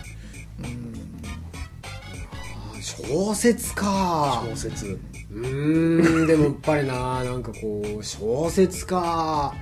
[3.09, 4.44] 小説か。
[4.50, 4.98] 小説。
[5.30, 9.55] うーんでもやっぱりななんかこう小説か。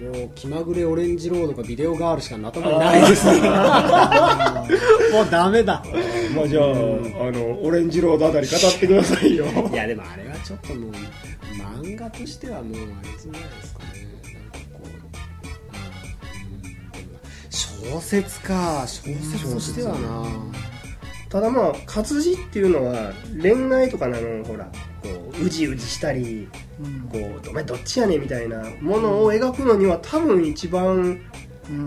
[0.00, 3.36] もう気まぐれオレンジロードかビデオガールしか頭にないですもう
[5.30, 5.80] ダメだ。
[6.34, 6.70] まあじゃあ,、あ
[7.30, 9.46] のオレンジロードあたり語ってくださいよ。
[9.70, 10.92] いやでもあれはちょっともう
[11.82, 12.84] 漫画としてはもうあれ
[13.20, 13.86] じゃないですかね。
[14.32, 14.80] なんかこ
[17.84, 18.84] う、小説か。
[18.88, 20.26] 小説としてはな
[21.32, 23.10] ただまあ活字っていうのは
[23.40, 24.66] 恋愛とかなのほら。
[25.02, 25.08] こ
[25.40, 26.46] ううじうじしたり
[26.78, 27.08] うん。
[27.08, 31.18] こうお前どっちやねんみたいなものを描くのには多分一番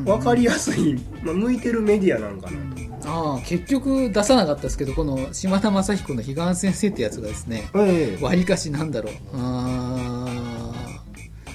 [0.04, 2.58] 分かりやすい、まあ、向いてるメディアなんかな。
[3.02, 9.14] と、ああ結局出さなかったですけどこの島田雅彦の「彼岸先生」ってやつがですねえわりかしなんだろう。
[9.36, 10.56] あー。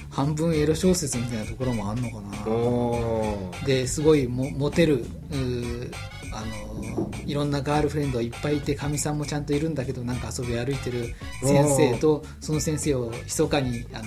[0.09, 2.21] 半分エロ小説みたいなところもあんのか
[3.61, 3.65] な。
[3.65, 5.05] ですごいもモテる
[6.33, 14.05] あのいろんなガールフレンドいっぱいいてかみさんもちゃんといるんだけどなんか遊び歩いてる先生とその先生を密かにあの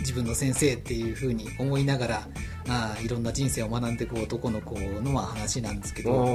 [0.00, 2.28] 自分の先生っていうふうに思いながら
[2.68, 6.28] あーいろんな人生を学んでいく男の子のまあ話なんですけど、う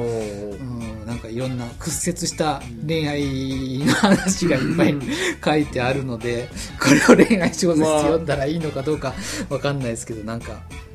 [0.63, 9.13] ん、なんかいろんな屈折した恋愛の話がいっぱい書いてあるので、これを恋愛小説読んだらいいのかどうか
[9.49, 10.88] わかんないですけど、なんか、うん。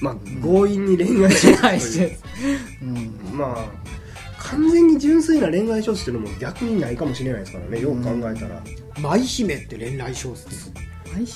[0.00, 2.18] まあ強引に恋愛小説という。
[3.32, 3.94] まあ
[4.38, 7.80] 完全に純粋な恋愛小説っていうのも逆にないかもしれないですからね。
[7.80, 8.62] よく考えたら、
[9.00, 10.70] 舞姫って恋愛小説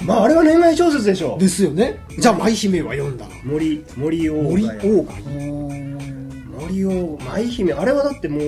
[0.05, 1.99] まああれは恋愛小説でしょですよね。
[2.19, 3.27] じゃあ舞姫は読んだ。
[3.29, 5.23] な森森鴎森外鴎外
[6.59, 7.73] 森鴎舞姫。
[7.73, 8.43] あれはだってもう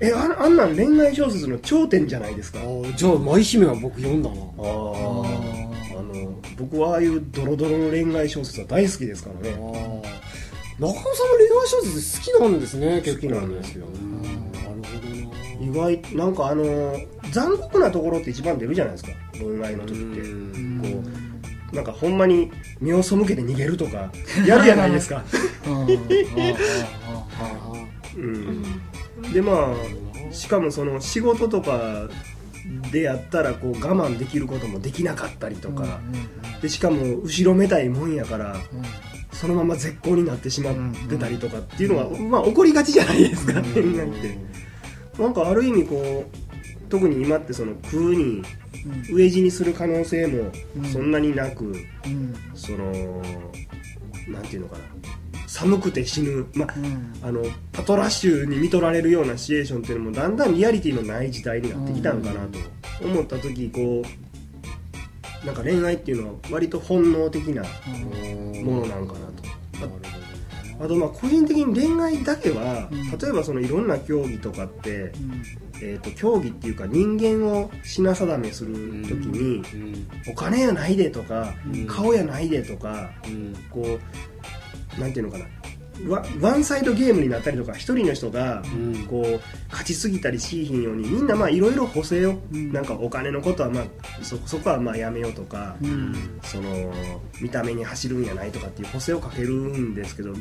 [0.00, 2.60] えああんなん恋愛小説の頂点じゃないですか。
[2.96, 4.36] じゃあ舞姫は僕読んだな。
[4.36, 5.61] ああの
[6.56, 9.56] 僕はああいうドロドロの恋愛小説は大好きですからね。
[10.78, 11.04] 中野さんも
[11.38, 13.86] 恋愛小説好きなんですね結構好きなんですよ。
[13.86, 14.22] うん。
[14.52, 14.66] なる
[15.78, 16.96] ほ意外なんかあの
[17.30, 19.10] 残酷なところって一番出るじゃないですか。
[19.32, 20.20] 恋愛の時って。
[20.20, 20.80] うん。
[20.82, 20.88] こ
[21.72, 22.50] うなんかほんまに
[22.80, 24.12] 目を背けて逃げるとか
[24.46, 25.24] やるじゃないですか。
[29.32, 32.08] でまあしかもその仕事とか
[32.90, 36.00] でやったらこう我慢できることもできなかったりとか、
[36.60, 38.56] でしかも後ろめたいもんやから
[39.32, 40.74] そのまま絶好になってしまっ
[41.08, 44.38] てたりとかっていうのが、まあ起こりがちじゃないですか、ー恋愛って。
[45.22, 48.42] なんかある意味こう特に今ってその空に
[49.10, 50.50] 飢え死にする可能性も
[50.92, 52.34] そんなになく、うん。
[52.54, 53.22] その
[54.28, 54.84] なんていうのかな
[55.52, 57.12] 寒くて死ぬ、まあうん。
[57.22, 57.42] あの
[57.72, 62.58] パトラッシュに見とられるようなシチュエーションっていうのもだんだんリアリティのない時代になってきたんかなと
[63.04, 69.42] 思った時こうなんか恋愛っていうのは割と本能的なーものなんかなと。
[70.80, 73.18] あとまあ個人的に恋愛だけは、うん。
[73.18, 75.42] 例えばそのいろんな競技とかって、うん。
[75.82, 79.62] えー、と競技っていうか人間を品定めする時に、
[80.28, 81.86] お金やないでとか、うん。
[81.86, 83.54] 顔やないでとかうん。
[83.70, 84.00] こう
[84.98, 85.46] なんていうのかな。
[86.08, 89.06] ワワンサイドゲームになったりとか一人の人がうん。
[89.06, 92.72] こう勝ちすぎたりしいひんようにみんなまあいろいろ補正を、うん。
[92.72, 93.84] なんかお金のことはまあ
[94.22, 96.40] そそこはまあやめようとか、うん。
[96.42, 96.92] その
[97.40, 100.32] 見た目に走るんやないとかっていう補正をかけるんですけど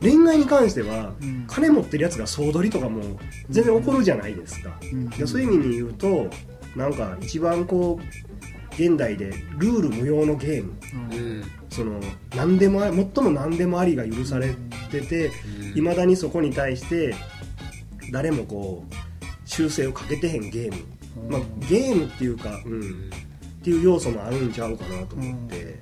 [0.00, 1.44] 恋愛に関しては、うん。
[1.48, 3.02] 金持ってるやつが総取りとかも
[3.48, 5.10] 全然起こるじゃないですか、うん。
[5.10, 6.30] でそういう意味に言うと
[6.76, 8.29] なんか一番こう
[8.80, 9.26] 現代で
[9.58, 10.72] ルール無用のゲーム。
[11.12, 11.44] うん。
[11.68, 12.00] その
[12.34, 14.54] 何でもあ最も何でもありが許され
[14.90, 15.30] てて
[15.74, 17.14] いまだにそこに対して
[18.10, 23.10] 誰もこう修正をかけてへんゲーム、まあ、ゲームっていうか、うん、
[23.60, 25.78] っていう要素もあるんちゃうかなと思って、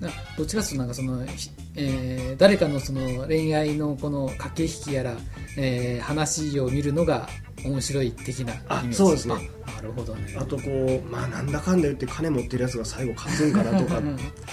[0.00, 5.16] などっちかというとなんかその、ひえー誰かのその恋愛のこの駆け引きやら、
[5.56, 7.28] えー話を見るのが
[7.66, 9.34] 面白い的なイメあージそうですね。
[9.66, 10.36] あなるほどね。
[10.38, 10.62] あとこ
[11.06, 14.02] うまあなんだかんだ言って金持ってるやつが最後勝つんかなとかっ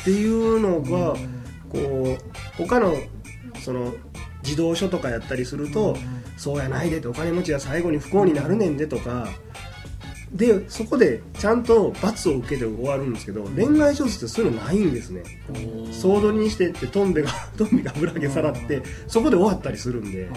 [0.04, 1.16] ていうのが
[1.70, 2.18] こう
[2.58, 2.96] 他の
[3.62, 3.94] その
[4.42, 5.96] 児童書とかやったりすると、
[6.36, 9.30] そうやないでってお金持ちが最後に不幸になるねんでとか。
[10.34, 15.22] でそこでちゃんと罰を受けて終わるんですけど恋愛小説ってそういうのないんですね。
[15.92, 20.28] 総取りにしてってトンベがトンベが油揚げさらってそこで終わったりするんで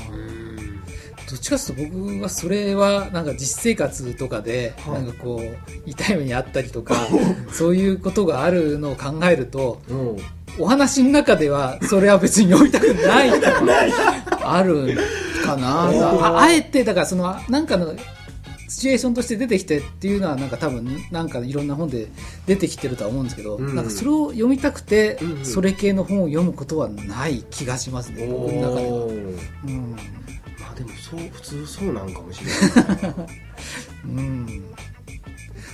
[1.29, 5.03] どっちかというと僕はそれはなんか実生活とかではい。
[5.05, 6.95] なんかこう痛い目にあったりとか
[7.53, 10.17] そういうことがあるのを考えるとうん。
[10.59, 14.97] お話の中ではそれは別に読みたくないとかある
[15.45, 15.91] かな。
[15.91, 17.95] ああえてだからそのなんかの
[18.69, 22.09] シチュエーションとして出てきてっていうのはなんか多分なんかいろんな本で
[22.47, 23.75] 出てきてるとは思うんですけど、うん。
[23.75, 29.07] なんかそれを読みたくてそれ系の本を読むことはない気がしますね僕の中では、
[30.77, 33.27] でもそう普通そうなんかもしれない。
[34.05, 34.65] うん。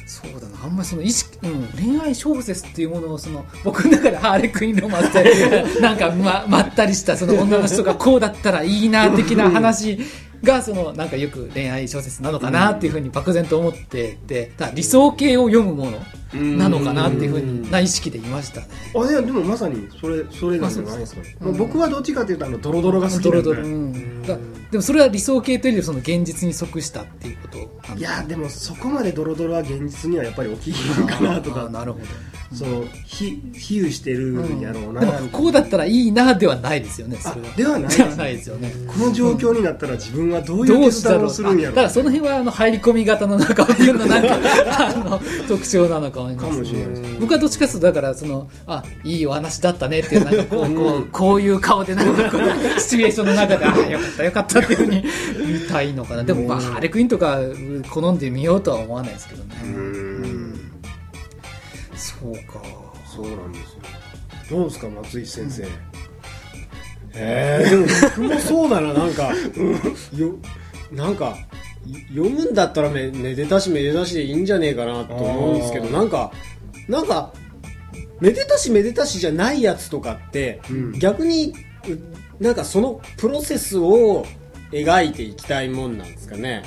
[0.07, 0.65] そうだな。
[0.65, 9.99] あんまりその意識、うん、恋愛小説っていうものをその僕の中でハーレクインロマンって なんかままったりしたその女の人がこうだったらいいな的な話
[10.43, 15.99] がそのなんかよく恋愛小説なのかなっていうふうに漠然と思っててただ理想系を読むもの。
[16.35, 18.67] なのかなっていうふうにな意識でいましたね。
[18.95, 23.43] あいやでもまさにそれそれなんじゃないですかね、まあ僕はどっちかというとあのドロドロが好きなんで。
[23.43, 24.39] ドロドロ、
[24.71, 31.69] でもそれは理想系というよりその現実に即したっていうこといやでもそこまでドロドロは現実にはやっぱり起きひんかなとか。
[31.69, 32.05] なるほど。
[32.55, 37.49] そのひ比喩してるんやろうな、でもこうだったらいいなではないですよねそれは。
[37.53, 38.73] あではないですよね。
[38.87, 44.39] この状況になったら自分はどういう決断をするんやろあだからその辺はあの入り込み型の中尾君のなんか
[44.89, 55.05] あの特徴なのかもしれかないですもしれないです僕はどっちかというとだからそのあいいお話だったねっていうなんかこうこうこういう顔でなんかこうシチュエーションの中であよかったよかったっていうふうに
[55.61, 57.39] 見たいのかなでもまあハーレクインとか
[57.91, 60.73] 好んでみようとは思わないですけどねうーん
[61.95, 62.63] そうか
[63.07, 63.79] そうなんですよ
[64.51, 65.67] どうですか松井先生、
[67.15, 69.33] えー、でも僕もそうだななんか
[70.15, 70.35] よ
[70.91, 71.52] なんかい
[72.09, 76.33] 読むんだったらめめでたしめでたしでいいんじゃねえかなと思うんですけどなんか
[76.89, 77.33] なんか
[78.21, 80.93] めでたしめでたしじゃないやつとかって、うん。
[80.99, 81.55] 逆に
[82.39, 84.25] うなんかそのプロセスを
[84.71, 86.63] 描いていきたいもんなんですかね。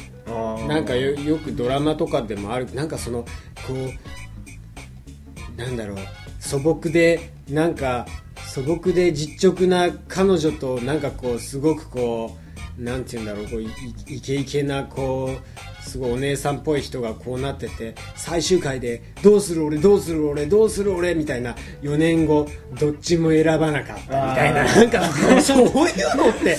[0.68, 3.28] なんかよよくドラマとかでもあるなんかそのこ
[3.74, 5.98] うなんだろう
[6.40, 8.06] 素朴でなんか
[8.48, 12.45] 素朴で実直な彼女となんかこうすごくこう
[12.78, 13.68] なんて言うんだろうこうい
[14.08, 22.50] イケイケなこうすごいお姉さんっぽい人がこうなってて最終回でどうする俺どうする俺どうする俺みたいな4年後
[22.80, 26.58] どっちも選ばなかったみたいななんかそういうのって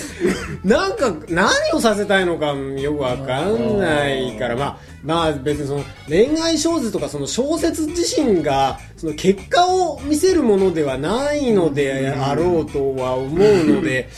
[0.65, 14.09] なんか何をさせたいのかよくわかんないからまあまあ別にその恋愛小説とかその小説自身がその結果を見せるものではないのであろうとは思うので。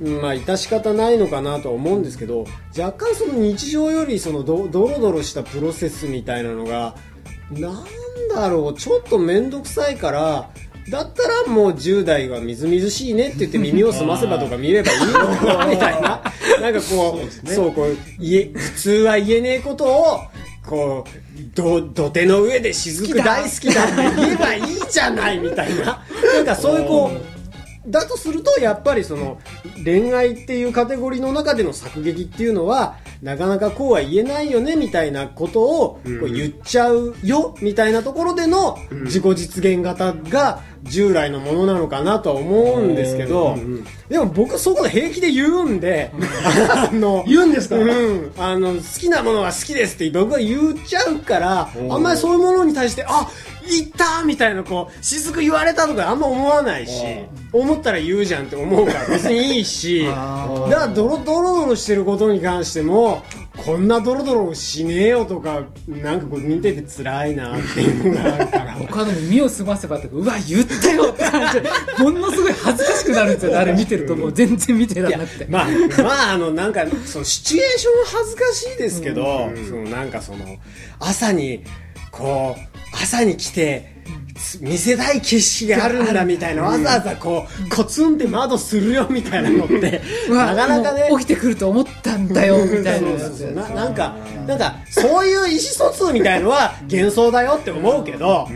[0.00, 6.94] まあ致し方ないのかなとは思うんですけど若干その日常よりそのドドロドロしたプロセスみたいなのが
[7.52, 7.84] なん
[8.34, 10.50] だろうちょっと面倒くさいから
[10.90, 16.22] だったらもう10代はみずみずしいねって言って耳を澄ませばとか見ればいいのかなみたいな。
[16.60, 20.20] なんかこうそうこう言え普通は言えねえことを
[20.66, 26.04] こうど土手の上で雫大好きだって言えばいいじゃないみたいな。
[26.34, 27.33] なんかそういうこう
[27.86, 29.38] だとするとやっぱりその
[29.84, 43.56] 恋愛っていうカテゴリーの中での作劇っていうのはなかなかこうは言えないよねみたいなことをこう言っちゃうよみたいなところでの自己実現型が従来のものなのかなとは思うんですけど
[44.08, 46.10] でも僕そこで平気で言うんで
[46.70, 47.76] あの言うんですか？
[47.76, 53.28] うん、あの好きなものは好きですって僕が言っちゃうからあんまりそういうものに対してあ
[53.66, 57.02] 言ったみたいなこう雫言われたとかあんま思わないし
[57.52, 63.22] 思ったら言うじゃんって思うから別にいいし あだからドロドロドロしてることに関しても
[63.56, 68.72] こんなドロドロしねえよとかなんかこう見てて辛いなっていうのがあるから。
[68.86, 74.32] 他の耳を澄ませばってうわ言ったよって感じでものすごい恥ずかしくなるんですよねあれ見てるともう。
[74.32, 75.46] 全然見てられなくて。
[75.48, 75.68] まあ、
[76.02, 80.38] まあ、あの、なんか、そのシチュエーションは恥ずかしいですけど、そのなんかその、
[80.98, 81.64] 朝に、
[82.10, 82.60] こう、
[83.00, 83.93] 朝に来て、つ
[84.60, 93.68] 見せたい景色があるんだみたいな、 わざわざこう、コツンって窓するよみたいなのって、 なかなかね起きてくると思ったんだよみたいな。
[93.68, 94.16] ななんか、
[94.46, 98.48] なんか、そういう意思疎通みたいのは幻想だよって思うけど、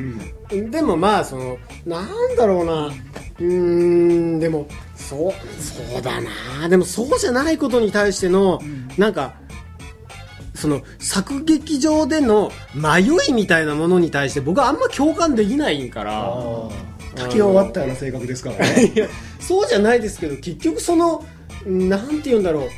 [0.50, 5.32] でもまあ、その、なんだろうな、うーん、でも、そう、
[5.62, 6.20] そうだ
[6.60, 8.60] な、でもそうじゃないことに対しての、
[8.96, 9.34] なんか、
[10.58, 16.34] その作劇場での迷いみたいなものに対して僕はあんま共感できないから。
[17.14, 18.58] 竹を割ったような性格ですから。
[18.58, 19.08] ね
[19.40, 21.24] そうじゃないですけど結局その
[21.64, 22.68] なんて言うんだろ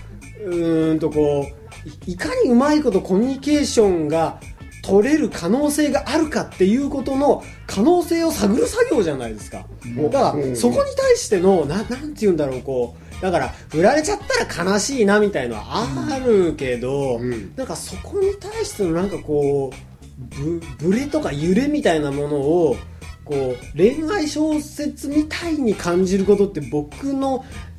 [0.44, 4.40] ううーんとこういいかにうまいことコミュニケーションが
[4.82, 9.66] 取れる可能性があるかっていうことの可能性を探る作業じゃないですか。
[9.96, 14.18] だから、うんそこに対しての、ななんて言うんだろう、こう、だから、振られちゃっ
[14.48, 15.62] たら悲しいなみたいのは
[16.10, 22.76] あるけど、うんなんかそこに対してのなんかこう、ぶ、ブレとか揺れみたいなものを、
[23.24, 27.44] こう、恋愛小説みたいに感じることって僕の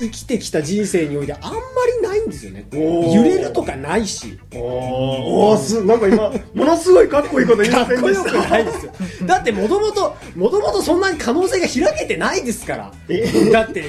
[0.00, 1.58] 生きてきた人生においてあんま
[2.02, 2.64] りないんですよね。
[2.72, 4.38] 揺れるとかないし。
[4.54, 8.30] おーおーすなんか今 ものすごいかっこいいこと言っこよでした？
[8.30, 8.92] くないですよ。
[9.26, 12.92] だってもともと、もともとそんなに可能性が開けてないですから。
[13.52, 13.84] だって、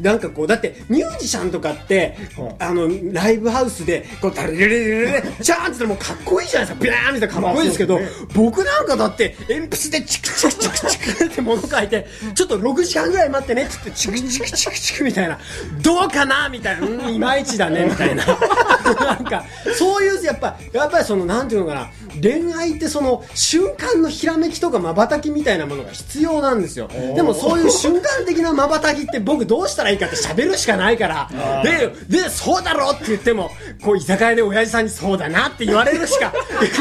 [0.00, 6.84] なんかこう、だってミュージシャンとかって、はあの、ライブハウスで、こう、タレレレレレレ、チャーンって言ったらもうかっこいいじゃないですか。
[6.84, 8.00] ビャーンみたいなかっこいいですけど、
[8.34, 15.38] 僕なんかだって、鉛筆でチクチクチクチクって物書いて、ちょっと6時間ぐらい待ってねって言って、チクチクチクチクみたいな、
[15.82, 18.24] どうかなみたいな、うん、いまいちだね、みたいな。
[18.26, 19.44] なんか、
[19.76, 26.88] そういう、やっぱ、やっぱりその、なんていうのかな、恋愛ってその、瞬間のひらめきとか瞬きみたいなものが必要なんですよ。
[27.14, 33.50] でもそういう瞬間的な瞬きって僕どうしたらいいかって喋るしかないから、で、で、そうだろって言っても、
[33.82, 36.32] こう、居酒屋で親父さんにそうだなって言われるしか、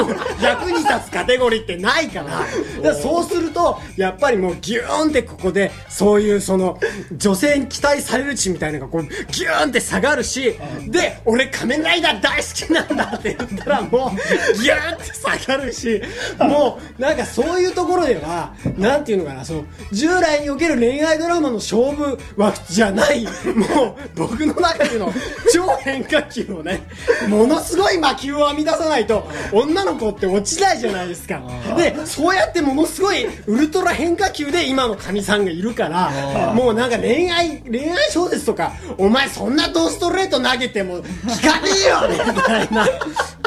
[0.42, 2.46] 役に立つカテゴリーってないから、だか
[2.82, 6.80] らそうすると、やっぱりもうギューンってここで、そういうその、
[7.12, 10.56] 女性に期待される値みたいなのがこう、ギューンって下がるし、
[10.88, 16.02] で、俺仮面ライダー大好きなんだって言ったらもう、ギューンって下がるし、
[16.40, 25.14] もう、なんかそういうところでは、なんていうのかな、その、従来における恋愛ドラマの勝負枠じゃない、もう、僕の中での
[25.54, 26.87] 超変化球をね、
[27.30, 31.42] ものすごい魔球を編み出さないと、女の子って落ちないじゃないですか。
[31.78, 42.88] で、そうやってものすごいウルトラ変化球で今の神さんがいるから、もうなんか恋愛、恋愛小説とか、お前そんなドストレート投げても聞かねえよねみたいな。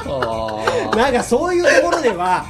[0.02, 2.46] あなんかそういうところでは、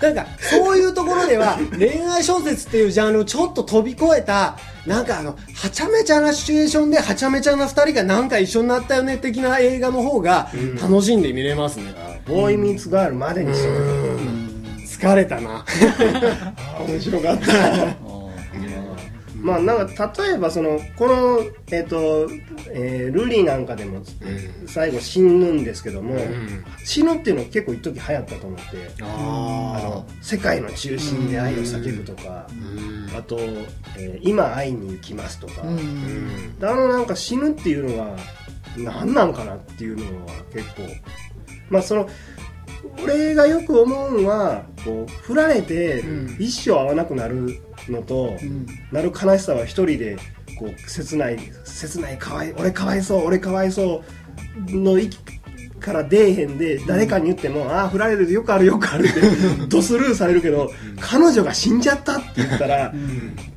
[0.00, 10.50] なんかそういうところでは恋愛小説っていうジャンルをちょっと飛び越えた、なんかあの、はちゃめちゃなシチュエーションではちゃめちゃな二人がなんか一緒になったよね的な映画の方が
[10.80, 11.94] 楽しんで見れますね。
[12.26, 13.68] ボーイミーツガールまでにして
[14.84, 15.64] 疲れたな。
[16.86, 18.05] 面白かった
[19.42, 21.40] まあなんか例えばそのこの
[21.70, 22.28] えっ、と、
[22.70, 24.02] えールリなんかでも
[24.66, 26.16] 最後死ぬんですけども、
[26.84, 32.46] 死ぬっていうのは結構一時流行ったと思ってあの世界の中心で愛を叫ぶとか
[33.16, 33.38] あと、
[33.98, 38.16] えー今会いに行きますとか、あのなんか死ぬっていうのが
[38.76, 40.82] 何なんかなっていうのは結構
[41.70, 42.08] まあその
[43.02, 46.36] 俺がよく思うのはこう振られてうん。
[46.38, 48.66] 一生会わなくなるのと、うん。
[48.92, 50.16] なる悲しさは一人で
[50.58, 54.02] こう切ない切ないかわい俺かわいそう俺かわいそ
[54.70, 55.18] うの息
[55.80, 59.20] から出えへんで誰かに言っても、ああ振られるよくあるよくあるって
[59.68, 62.92] ドスルーされるけど、彼女が死んじゃったって言ったら、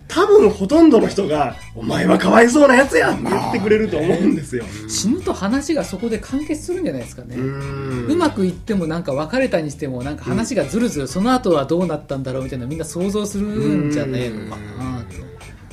[0.10, 15.06] 多分ほとんどの人がお前はかわいそうなやつやんって言ってくれると思うんですよ、死ぬと話がそこで完結するんじゃないですかね、ううんまくいってもなんか別れたにしてもなんか話がずるずるその後はどうなったんだろうみたいなみんな想像するんじゃねえのかな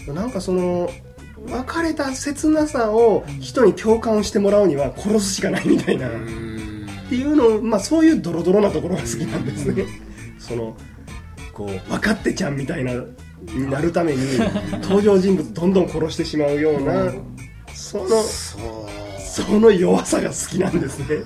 [0.06, 0.12] と。
[0.12, 0.88] なんかその
[1.48, 6.10] 別れた切なさを人に共感してもらうには殺すしかないみたいな、っ
[7.08, 9.86] ていうのを、まあ、そういうドロドロなところが好きなんですね、
[10.38, 10.76] その
[11.52, 12.92] こう分かってちゃんみたいな
[13.42, 14.38] になるために
[14.82, 17.12] 登場人物どんどん殺してしまうような
[17.74, 21.24] そのその弱さが好きなんですね。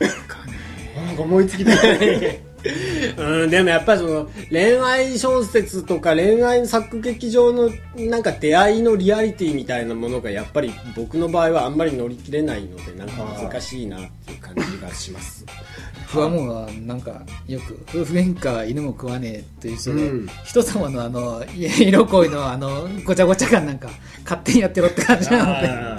[0.00, 2.42] なんか思いつきで
[3.16, 15.44] うん、でもやっぱりその恋愛小説とか恋愛作劇場のなんか出会いのリアリティみたいなものがやっぱり僕の場合はあんまり乗り切れないのでなんか難しいなっていう感じがします。
[16.12, 20.28] 僕はもうなんかよく夫婦喧嘩犬も食わねえという人で、うん。
[20.44, 23.88] 人様のあの色恋のあのごちゃごちゃ感なんか
[24.22, 25.98] 勝手にやってろって感じなのであ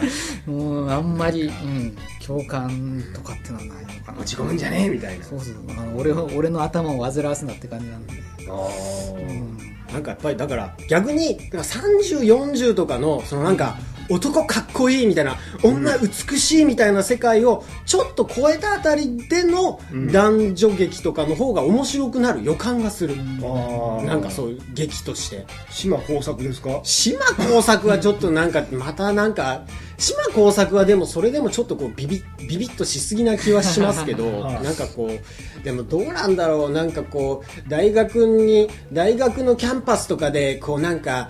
[0.50, 4.20] もうあんまり、うん、共感とかってのはないのかな。
[4.20, 5.26] 落ち込むんじゃねえみたいな。
[5.26, 5.56] そうそう。
[5.70, 9.94] あの俺を俺の頭を煩わすなって感じなんで、うん。
[9.94, 13.78] なんかやっぱりだから逆にだから30、40とかのそのなんか
[14.10, 20.12] 男かっこいいみたいな女美しいみたいな世界をちょっと超えたあたりでのうん。
[20.12, 25.46] 男女劇とかの方が面白くなる予感がする、ああなんかそういう劇として。
[25.70, 26.80] 島耕作ですか？
[26.84, 29.64] 島耕作はちょっとなんかまたなんか
[29.98, 34.64] 島耕作はでもそれでもちょっとこうビビビビッとしすぎな気はしますけど はい。
[34.64, 36.72] なんかこうでもどうなんだろう？
[36.72, 41.30] なんかこう大学に大学のキャンパスとかでこうなんか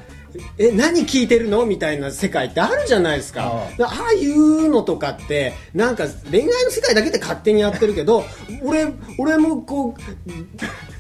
[0.58, 1.66] え何聞いてるの？
[1.66, 3.44] みたいな世界ってあるじゃないですか。
[3.80, 4.08] ああ。
[4.10, 8.24] あいうのとかってなんか恋愛の世界だけで勝手にやってるけど
[8.64, 8.88] 俺
[9.18, 10.02] 俺もこう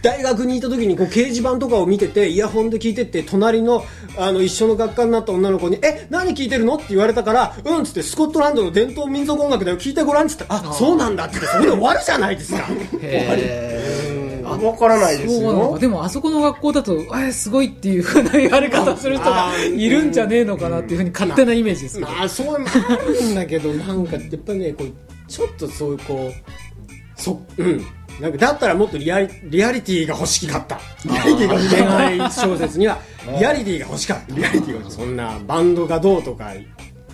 [0.01, 3.83] 大学にいた時にこう掲示板とかを見ててイヤホンで聞いてって隣の
[4.17, 12.67] あの一緒の学科になった女の子に「え何聞いてるの?」って言われたから「うん」っつってスコットランドの伝統民族音楽だよ聞いてごらんっつって「あそうなんだ」ってそれで終わるじゃないですか。
[13.01, 15.77] へーわからないですよ。
[15.79, 24.93] でもあそこの学校だとえすごいっていうふうな言われ方する人がいるんじゃねえのかなっていうふうに勝手なイメージですけど、まあそういうのあるんだけどなんかやっぱねこう
[25.27, 27.85] ちょっとそういうこうそうん。
[28.19, 30.79] なんかだったらもっとリアリリアリティが欲しかった。
[31.05, 32.97] リアリティが欲しかった恋愛小説には
[33.39, 34.35] リアリティが欲しかった。
[34.35, 35.05] リアリティが欲しかった。
[35.05, 36.51] そんなバンドがどうとか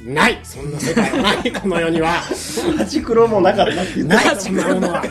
[0.05, 0.39] ない。
[0.43, 1.51] そんな世界はない。
[1.53, 2.11] この世には。
[2.77, 5.03] ハチクロもなかったって言ってないそんなものは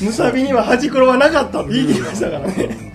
[0.00, 2.94] ムサビにはハチクロはなかったって言い切りましたからね。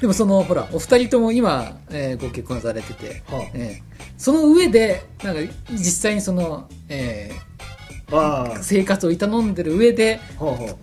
[0.00, 3.42] でもそのほらお二人とも今、えーご結婚されてて、はあ。
[3.54, 7.30] えーその上でなんか実際にその、え
[8.10, 10.62] あー生活を営んでる上であはあ。
[10.62, 10.74] は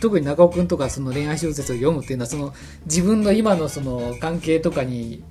[0.00, 2.52] 特に中尾君とかその恋愛小説を読むっていうのはその
[2.86, 5.22] 自分の今のその関係とかに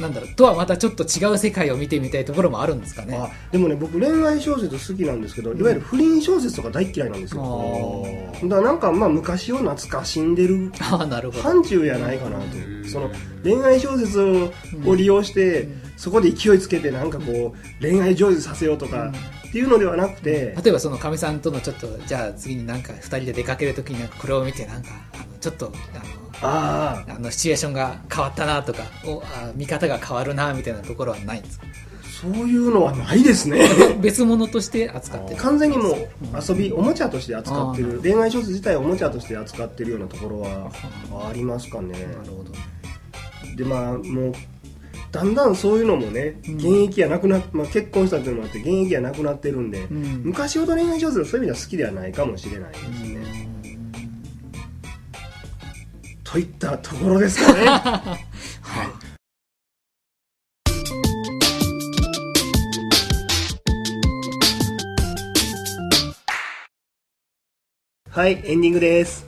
[0.00, 3.16] なんだろうとはまたちょっと違う世界を見てみたいところもあるんですかね。
[3.16, 8.04] あでもね僕恋愛小説好きなんですけどいわゆる不倫小説とか大嫌いなんですよ。
[8.34, 13.10] あだからなんかまあ昔を懐かしんでる範疇やないかなとその
[13.42, 14.52] 恋愛小説を
[14.86, 19.12] を利用してそこで勢いつけてなんかこう恋愛成就させようとか
[19.52, 25.70] っていうのではなくて例えばそのかみさんとのちょっとじゃあ次になんか2人で出かけるときになんかこれを見てなんかあのちょっと
[26.40, 31.66] ああのあのシチュエーションが変わったなとかおあ見方が変わるなみたいなところはないんですか？
[31.66, 31.72] あ
[32.22, 33.68] そういうのはないですね。
[34.00, 35.36] 別物として扱ってる。
[35.36, 36.08] 完全にもう
[36.48, 40.70] 遊びおもちゃとして扱ってある恋愛小説自体をおもちゃとして扱ってるようなところは
[41.28, 41.92] ありますかね。
[41.92, 42.52] なるほど。
[43.56, 44.32] でまあもう
[45.12, 46.54] だんだんそういうのもねうん。
[46.56, 50.22] 現役やなくなっ、まあ、結婚したっていうのもあって現役やなくなってるんで、うん。
[50.24, 53.48] 昔ほど恋愛小説はそういう意味では好きではないかもしれないですね、
[56.24, 57.66] といったところですかね。
[68.10, 68.42] はい。
[68.44, 69.26] エンディングです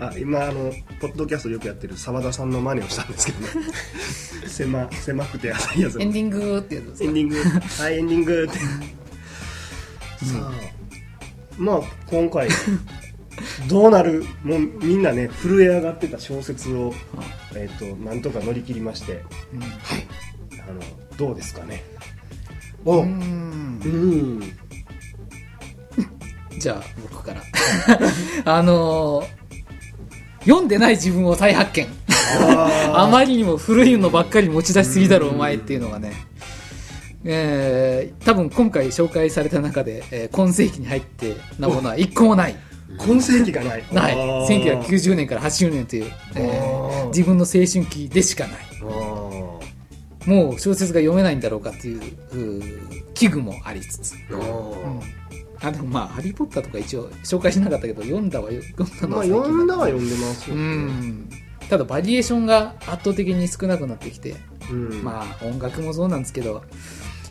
[0.00, 3.48] あ今あのポッドキャストでよくやってる澤田さんの真似をしたんですけどね。
[4.46, 6.00] 狭狭くて浅いやつ。
[6.00, 7.04] エンディングってやつですか？
[7.04, 7.36] エンディング。
[7.82, 8.48] はいエンディング。
[8.48, 8.58] って
[10.24, 10.52] さあ
[11.56, 12.48] まあ今回
[13.68, 14.24] どうなる？
[14.44, 16.94] もうみんなね震え上がってた小説を、
[17.54, 19.24] えー、となんとか乗り切りまして。
[19.52, 19.62] うん。
[19.62, 19.66] あ
[20.72, 20.80] の
[21.16, 21.82] どうですかね？
[22.84, 23.00] お。
[23.00, 24.38] ううん。
[24.38, 24.42] ん。
[26.60, 27.42] じゃあ僕から。
[28.44, 29.38] あのー
[30.48, 31.86] 読んでない自分を再発見。
[32.94, 36.12] あまりにも古いのばっかり持ち出しすぎだろお前っていうのがね。
[37.24, 42.56] えー多分今回紹介された中で、えー今世紀に入ってなものは一個もない。
[42.96, 43.84] 今世紀がない。
[43.92, 44.12] ない。
[44.14, 44.80] あー。
[44.80, 48.58] 1990年から80年という、えー自分の青春期でしかない。
[50.26, 52.00] もう小説が読めないんだろうかっていう
[53.14, 54.40] 危惧もありつつ、あうん。
[54.40, 55.02] ー
[55.60, 61.28] あでもまあ「ハリー・ポッター」とか一応紹介しなかったけど読んだはよ読んだのまあは読んだは読んでますようねん。
[61.68, 64.36] ただバリエーションが圧倒的に少なくなってきて、
[64.70, 65.02] うん。
[65.02, 66.62] まあ音楽もそうなんですけど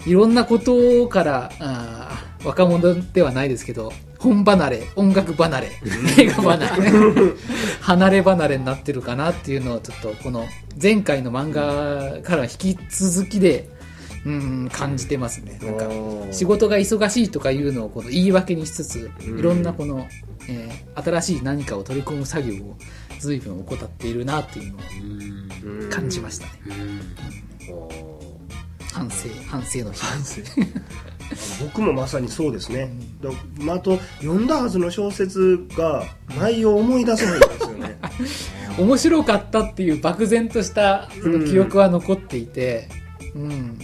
[0.06, 5.72] いろんなことからあー若者ではないですけど本離れ音楽離れ
[6.18, 6.68] 映画離れ
[7.82, 10.46] 離れ離れになってるかなっていうのをちょっとこの
[10.82, 13.70] 前回の漫画から引き続きで
[14.28, 15.58] うん感じてますね。
[15.62, 15.88] なんか
[16.34, 19.40] 仕事が忙しいとかいうのをこの言い訳にしつつうん。
[19.40, 20.08] いろんなこの、
[20.50, 22.76] えー新しい何かを取り込む作業を
[23.20, 24.82] 随分怠っているなっていうのを
[25.64, 25.90] うん。
[25.92, 26.52] 感じましたね。
[28.92, 30.02] 反省反省の日。
[31.62, 32.90] 僕もまさにそうですね、
[33.22, 33.30] だ
[33.60, 36.06] まあ、あと読んだはずの小説が
[36.40, 38.00] 内容を思い出せないんですよね。
[38.80, 42.90] 面白かったっていう漠然としたその記憶は残っていて。
[43.36, 43.78] うん、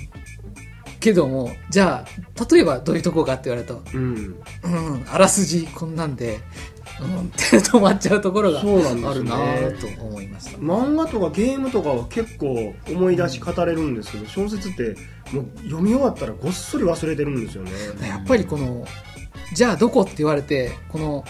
[1.04, 4.36] けどもじゃあ例えばどういうとこかって言われるとうん。
[4.64, 4.70] う
[5.00, 6.40] んあらすじこんなんで
[7.02, 10.58] うんって止まっちゃうところがあるなぁと思いました。
[10.60, 14.96] 漫画とかゲームとかは結構思い出し語れるんですけど小説って
[15.34, 17.72] もう読み終わったらごっそり忘れてるんですよね。
[18.08, 18.86] やっぱりこの、
[19.54, 21.26] じゃあどこって言われて、この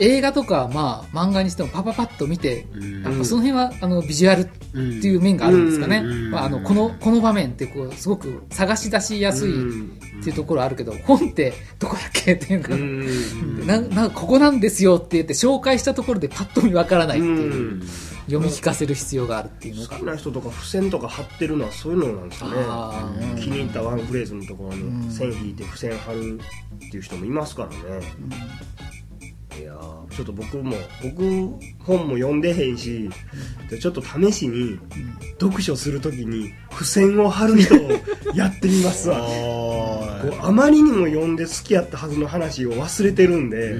[0.00, 2.66] 映画とか、まあ漫画にしてもパパパッと見て、
[3.04, 5.98] やっぱその辺はあのビジュアルっていう面があるんですかね。
[5.98, 6.30] うん。
[6.30, 13.66] まあ、あのこのこの場面ってこうすごく探し出しやすいっていうところあるけど、本ってどこだっけっていうか、うん。
[13.66, 17.82] ななんかここなんですよって言って紹介したところでパッと見わからないっていう、うん。
[18.26, 19.88] 読み聞かせる必要があるっていうのが。
[19.88, 22.52] 好きな人とか付箋とか貼ってるのはそういうのなんですかね。
[23.32, 23.40] うん。
[23.40, 25.00] 気に入ったワンフレーズのところうん。
[25.00, 28.06] に線引いて付箋貼るっていう人もいますからね
[29.58, 29.98] いやー。
[30.14, 31.22] ちょっと僕も僕
[31.84, 33.08] 本も読んでへんし
[33.70, 34.78] でちょっと試しに
[35.38, 37.78] 読書するときに付箋を貼る人を
[38.34, 39.18] やってみますわ。
[40.22, 43.76] こうあまりにも読んで好きやったはずの話を忘れてるんで、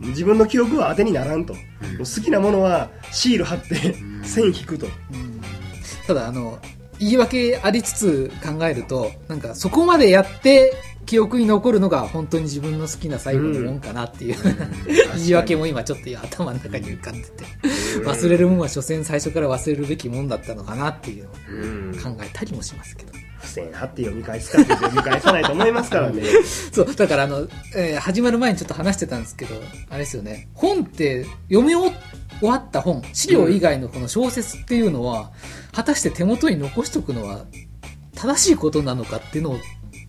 [0.00, 4.88] 自分の記憶は当てにならんと、もう好きなものはシール貼って線引くと、
[6.06, 6.58] ただあの
[6.98, 10.74] 言い訳ありつつ考えるとなんかそこまでやって
[11.06, 14.36] 記憶に残るのが本当に自分の好きな最後のもんかなっていう、
[15.16, 17.44] 言い訳も今ちょっと頭の中に浮かんでて。
[18.04, 21.98] 忘れるもんは所詮最初から忘れるべきもんだったのかなっていうのをうん。
[22.00, 23.12] 考えたりもしますけど。
[23.40, 26.22] 付箋貼って読み返すかって読み返さないと思いますからね。
[26.72, 29.54] そうだからあの、えー始まる前にちょっと話してたんですけど
[29.88, 30.48] あれですよね。
[30.54, 31.92] 本って読み終
[32.48, 35.32] わった本資料以外のこの小説っていうのは、
[35.72, 37.44] 果たして手元に残しとくのは
[38.14, 39.58] 正しいことなのかっていうのを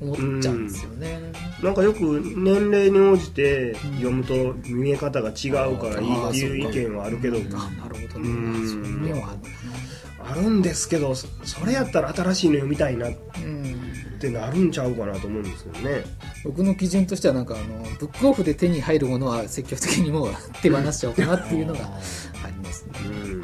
[0.02, 2.00] 思っちゃうんですよね、なんかよく
[2.36, 7.42] 年齢に応じて読むと見え方が違うからいいっていう意見はあるけどあ
[7.80, 8.68] なるほどね、うん。
[8.68, 9.36] そういう面は
[10.24, 13.14] あるんですけどそそれやったら新しいの読みたいなっ
[14.20, 16.04] てなるんちゃうかなと思うんですけどね。
[16.44, 20.34] 僕の基準としてはなんかあのブックオフで手に入るものは積極的にもう
[20.64, 22.94] 手放しちゃおうかなっていうのがありますね。
[23.06, 23.44] うん。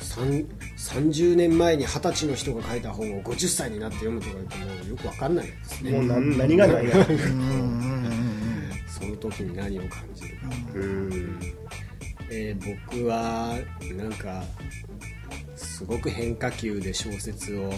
[0.00, 0.46] 三
[0.88, 5.90] 30年前に二十歳の人が書いた本を50歳になって読むとか言ってもよくわかんないですね。
[5.90, 6.96] もう何何がないや。
[6.96, 7.04] うん。
[7.04, 8.04] うん。
[8.04, 8.10] うん。
[8.88, 10.42] その時に何を感じるか、
[10.74, 11.40] うん。
[12.30, 13.54] えー僕は
[13.96, 14.42] なんか
[15.56, 17.70] すごく変化球で小説を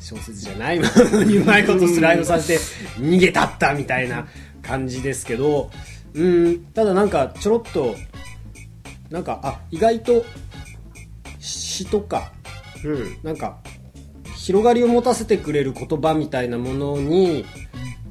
[0.00, 2.60] 小説じゃないものにうまいことスライドさせて
[2.98, 4.26] 逃げたったみたいな
[4.62, 5.70] 感じですけど
[6.14, 6.64] うん。
[6.74, 7.94] ただなんかちょろっと
[9.10, 10.24] なんかあ意外と
[11.72, 12.32] 詩とか
[12.84, 13.16] うん。
[13.22, 13.58] なんか
[14.36, 17.44] 広がりを持たせてくれる言葉みたいなものに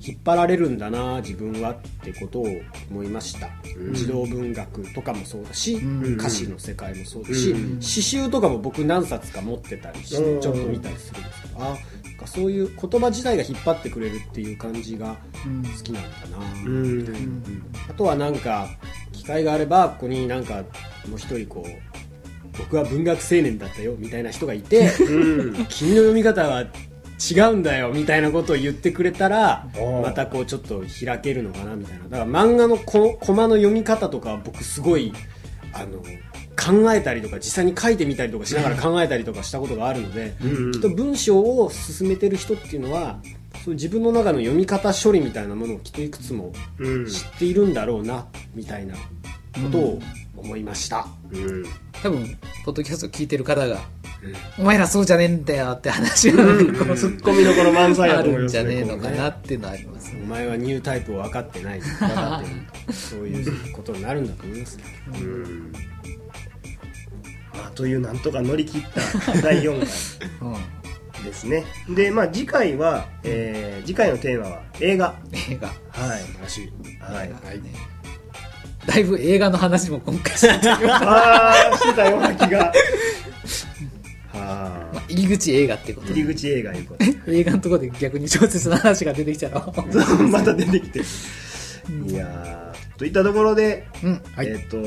[0.03, 2.47] 引っ張られるんだな自分はってことを
[2.89, 3.49] 思いました、
[3.91, 6.15] 児童文学とかもそうだし、ん。
[6.15, 7.81] 歌詞の世界もそうだし、うん。
[7.81, 10.41] 詩集とかも僕何冊か持ってたりしてうん。
[10.41, 11.75] ちょっと見たりするんですけどあなん
[12.17, 15.63] かそういう言葉自体が引っ張ってくれるっていう感じがうん。
[15.63, 16.75] 好きなんだな、うん。
[16.75, 17.43] うん。
[17.89, 18.67] あとはなんか
[19.11, 20.63] 機会があればここになんか
[21.07, 21.90] もう一人こう
[22.57, 25.65] 僕は文学青年だったよみたいな人がいてうん。
[25.67, 26.65] 君の読み方は
[27.31, 29.67] 違うんだよみたいなことを言ってくれたら
[30.03, 32.03] またこうちょっと開けるのかなみたいな。
[32.05, 35.13] だから漫画のこコマの読み方とかは僕すごい
[35.73, 35.99] あの
[36.61, 43.19] 考えたりとか実際に書いてみたりとかしながら考えたりとかしたことがあるので、うんきっと文章を進めてる人っていうのは
[43.63, 47.05] そういう自分の中の読み方処理みたいなものをきっといくつもうん。
[47.05, 48.25] 知っているんだろうな
[48.55, 48.99] みたいなこ
[49.71, 49.99] とを
[50.35, 51.20] 思いました、うん
[52.03, 53.79] 多分ポッドキャスト聞いてる方が
[54.57, 56.43] 「お前らそうじゃねえんだよ」って話が、
[56.95, 60.21] ツッコミどころ満載やあるんじゃねえねのかなっていうのはありますね。
[60.23, 62.49] お前はニュータイプを分かってない分かって
[62.87, 64.83] るそういうことになるんだと思いますけ
[65.19, 65.25] ど。
[65.25, 65.71] うん
[67.53, 70.49] まあというなんとか乗り切った第4回
[71.19, 71.65] うん、ですね。
[71.89, 75.15] でまあ次回は、えー次回のテーマは映画。
[75.49, 75.67] 映画。
[75.67, 75.73] は
[76.17, 76.21] い。
[76.21, 76.71] 素晴らしい。
[77.01, 77.27] はい。
[77.27, 78.00] 映画ね
[78.85, 80.59] だいぶ映画の話も今回して
[81.95, 82.59] たような気が。
[82.59, 82.73] は
[84.33, 84.89] あ。
[84.93, 87.05] まあ入り口映画ってことで入り口映画いうこと。
[87.31, 89.65] 映画のところで逆に小説の話が出てきたら
[90.29, 90.99] また出てきて。
[90.99, 94.47] いやーといったところで、うんはい。
[94.47, 94.77] えっ、と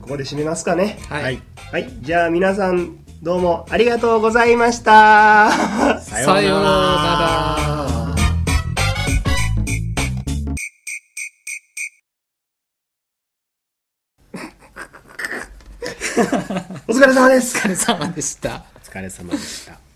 [0.00, 0.98] ここで締めますかね。
[1.08, 1.40] はい、
[1.72, 1.92] はい。
[2.00, 5.50] じゃあ皆さんどうもありがとうございました。
[5.50, 7.93] ささようなら
[17.06, 17.58] れ様です。
[17.58, 18.64] お疲れ様でした。
[18.76, 19.83] お疲れ様でした。